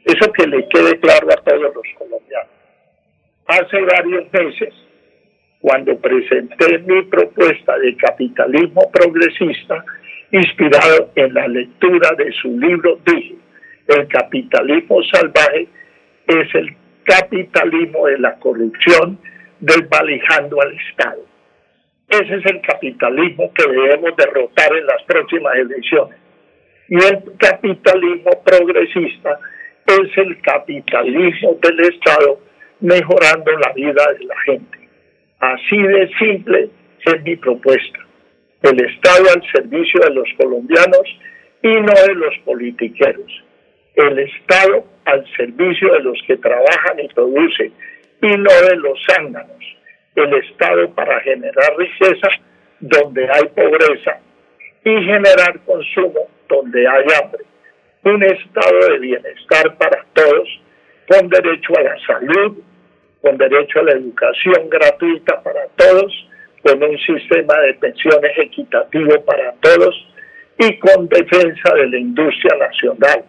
Eso 0.04 0.32
que 0.32 0.46
le 0.46 0.68
quede 0.68 0.98
claro 1.00 1.28
a 1.30 1.36
todos 1.36 1.74
los 1.74 1.84
colombianos 1.98 2.60
hace 3.50 3.80
varios 3.80 4.32
meses, 4.32 4.74
cuando 5.60 5.96
presenté 5.98 6.78
mi 6.78 7.02
propuesta 7.02 7.78
de 7.78 7.96
capitalismo 7.96 8.90
progresista, 8.92 9.84
inspirado 10.30 11.10
en 11.16 11.34
la 11.34 11.48
lectura 11.48 12.10
de 12.16 12.32
su 12.32 12.48
libro, 12.58 12.98
dije, 13.04 13.34
el 13.88 14.06
capitalismo 14.08 15.02
salvaje 15.12 15.66
es 16.28 16.54
el 16.54 16.76
capitalismo 17.04 18.06
de 18.06 18.18
la 18.18 18.36
corrupción 18.36 19.18
desvalijando 19.58 20.60
al 20.62 20.74
Estado. 20.88 21.29
Ese 22.10 22.34
es 22.34 22.46
el 22.46 22.60
capitalismo 22.62 23.52
que 23.54 23.70
debemos 23.70 24.16
derrotar 24.16 24.76
en 24.76 24.84
las 24.86 25.02
próximas 25.04 25.54
elecciones. 25.54 26.18
Y 26.88 26.96
el 26.96 27.22
capitalismo 27.38 28.30
progresista 28.44 29.38
es 29.86 30.18
el 30.18 30.40
capitalismo 30.42 31.56
del 31.62 31.80
Estado 31.80 32.40
mejorando 32.80 33.52
la 33.52 33.72
vida 33.74 34.12
de 34.18 34.24
la 34.24 34.40
gente. 34.40 34.78
Así 35.38 35.80
de 35.80 36.10
simple 36.18 36.70
es 37.06 37.22
mi 37.22 37.36
propuesta. 37.36 38.00
El 38.62 38.84
Estado 38.84 39.26
al 39.32 39.42
servicio 39.52 40.00
de 40.00 40.10
los 40.10 40.28
colombianos 40.36 41.18
y 41.62 41.68
no 41.68 41.92
de 42.08 42.14
los 42.14 42.36
politiqueros. 42.44 43.44
El 43.94 44.18
Estado 44.18 44.84
al 45.04 45.24
servicio 45.36 45.92
de 45.92 46.00
los 46.00 46.18
que 46.26 46.36
trabajan 46.38 46.98
y 46.98 47.08
producen 47.08 47.72
y 48.20 48.36
no 48.36 48.68
de 48.68 48.76
los 48.76 48.98
zánganos. 49.06 49.79
El 50.14 50.34
Estado 50.34 50.90
para 50.94 51.20
generar 51.20 51.76
riqueza 51.76 52.28
donde 52.80 53.28
hay 53.30 53.48
pobreza 53.54 54.20
y 54.84 55.04
generar 55.04 55.60
consumo 55.66 56.28
donde 56.48 56.86
hay 56.86 57.04
hambre. 57.22 57.44
Un 58.02 58.22
estado 58.22 58.78
de 58.88 58.98
bienestar 58.98 59.76
para 59.76 60.04
todos 60.14 60.48
con 61.08 61.28
derecho 61.28 61.72
a 61.76 61.82
la 61.82 61.96
salud, 62.06 62.58
con 63.20 63.36
derecho 63.36 63.80
a 63.80 63.82
la 63.82 63.92
educación 63.92 64.70
gratuita 64.70 65.42
para 65.42 65.66
todos, 65.76 66.28
con 66.62 66.82
un 66.82 66.98
sistema 66.98 67.58
de 67.60 67.74
pensiones 67.74 68.32
equitativo 68.38 69.22
para 69.24 69.52
todos 69.60 69.94
y 70.58 70.78
con 70.78 71.08
defensa 71.08 71.74
de 71.74 71.88
la 71.88 71.98
industria 71.98 72.56
nacional, 72.58 73.24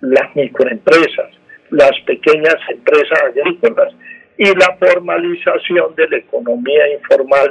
las 0.00 0.36
microempresas, 0.36 1.30
las 1.70 1.98
pequeñas 2.06 2.56
empresas 2.68 3.22
agrícolas 3.22 3.94
y 4.38 4.46
la 4.46 4.76
formalización 4.78 5.94
de 5.96 6.08
la 6.08 6.16
economía 6.18 6.92
informal 6.92 7.50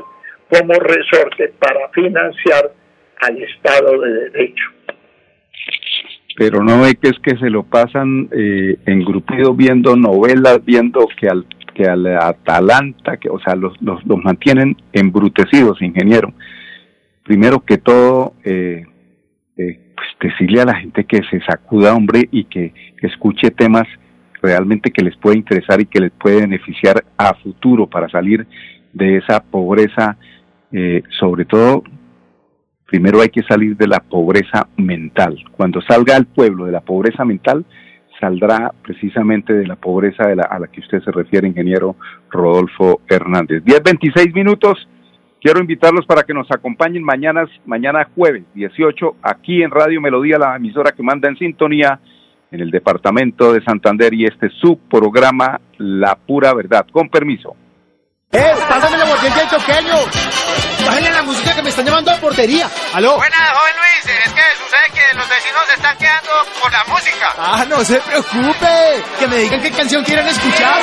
como 0.49 0.73
resorte 0.73 1.53
para 1.59 1.89
financiar 1.89 2.71
al 3.21 3.41
Estado 3.41 3.99
de 4.01 4.29
Derecho. 4.29 4.65
Pero 6.35 6.63
no 6.63 6.81
ve 6.81 6.95
que 6.95 7.09
es 7.09 7.19
que 7.19 7.37
se 7.37 7.49
lo 7.49 7.63
pasan 7.63 8.27
eh, 8.31 8.77
engrupido 8.85 9.53
viendo 9.53 9.95
novelas, 9.95 10.63
viendo 10.65 11.07
que 11.19 11.27
al 11.27 11.45
que 11.73 11.85
al 11.85 12.05
Atalanta, 12.05 13.17
que 13.17 13.29
o 13.29 13.39
sea, 13.39 13.55
los, 13.55 13.79
los, 13.81 14.03
los 14.05 14.23
mantienen 14.23 14.77
embrutecidos, 14.91 15.81
ingeniero. 15.81 16.33
Primero 17.23 17.61
que 17.61 17.77
todo, 17.77 18.33
eh, 18.43 18.85
eh, 19.57 19.79
pues 19.95 20.07
decirle 20.31 20.61
a 20.61 20.65
la 20.65 20.75
gente 20.75 21.05
que 21.05 21.21
se 21.29 21.39
sacuda, 21.41 21.95
hombre, 21.95 22.27
y 22.31 22.45
que 22.45 22.73
escuche 23.01 23.51
temas 23.51 23.87
realmente 24.43 24.91
que 24.91 25.03
les 25.03 25.15
puede 25.15 25.37
interesar 25.37 25.79
y 25.79 25.85
que 25.85 26.01
les 26.01 26.11
puede 26.11 26.41
beneficiar 26.41 27.03
a 27.17 27.33
futuro 27.35 27.87
para 27.87 28.09
salir 28.09 28.45
de 28.91 29.17
esa 29.17 29.41
pobreza, 29.41 30.17
eh, 30.71 31.01
sobre 31.17 31.45
todo, 31.45 31.81
primero 32.85 33.21
hay 33.21 33.29
que 33.29 33.41
salir 33.43 33.77
de 33.77 33.87
la 33.87 34.01
pobreza 34.01 34.67
mental. 34.75 35.37
Cuando 35.53 35.81
salga 35.81 36.17
el 36.17 36.25
pueblo 36.25 36.65
de 36.65 36.73
la 36.73 36.81
pobreza 36.81 37.23
mental, 37.23 37.65
saldrá 38.19 38.73
precisamente 38.83 39.53
de 39.53 39.65
la 39.65 39.77
pobreza 39.77 40.27
de 40.27 40.35
la, 40.35 40.43
a 40.43 40.59
la 40.59 40.67
que 40.67 40.81
usted 40.81 41.01
se 41.01 41.11
refiere, 41.11 41.47
ingeniero 41.47 41.95
Rodolfo 42.29 42.99
Hernández. 43.07 43.63
10.26 43.63 44.33
minutos. 44.33 44.87
Quiero 45.41 45.59
invitarlos 45.59 46.05
para 46.05 46.23
que 46.23 46.33
nos 46.33 46.49
acompañen 46.51 47.03
mañana, 47.03 47.45
mañana 47.65 48.09
jueves 48.15 48.43
18, 48.53 49.17
aquí 49.21 49.61
en 49.61 49.71
Radio 49.71 49.99
Melodía, 49.99 50.37
la 50.37 50.55
emisora 50.55 50.91
que 50.91 51.03
manda 51.03 51.27
en 51.27 51.37
sintonía 51.37 51.99
en 52.53 52.61
el 52.61 52.69
departamento 52.69 53.51
de 53.51 53.63
Santander 53.63 54.13
y 54.13 54.25
este 54.25 54.45
es 54.47 54.53
su 54.61 54.77
programa 54.89 55.59
La 55.79 56.15
Pura 56.15 56.53
Verdad. 56.53 56.85
Con 56.91 57.09
permiso. 57.09 57.55
¡Eh! 58.31 58.53
¡Pásame 58.69 58.97
la 58.97 59.05
botella 59.05 59.35
del 59.35 59.49
toqueño! 59.49 59.95
¡Bájale 60.85 61.11
la 61.11 61.23
música 61.23 61.55
que 61.55 61.63
me 61.63 61.69
están 61.69 61.85
llamando 61.85 62.11
a 62.11 62.15
portería! 62.17 62.67
¡Aló! 62.93 63.15
Buenas, 63.17 63.39
joven 63.39 63.73
Luis. 63.75 64.17
Es 64.25 64.33
que 64.33 64.41
sucede 64.57 64.87
que 64.93 65.17
los 65.17 65.27
vecinos 65.29 65.61
se 65.67 65.73
están 65.73 65.97
quedando 65.97 66.31
por 66.61 66.71
la 66.71 66.83
música. 66.85 67.33
¡Ah, 67.37 67.65
no 67.67 67.83
se 67.83 67.99
preocupe! 67.99 69.03
Que 69.19 69.27
me 69.27 69.37
digan 69.37 69.61
qué 69.61 69.71
canción 69.71 70.03
quieren 70.03 70.27
escuchar. 70.27 70.79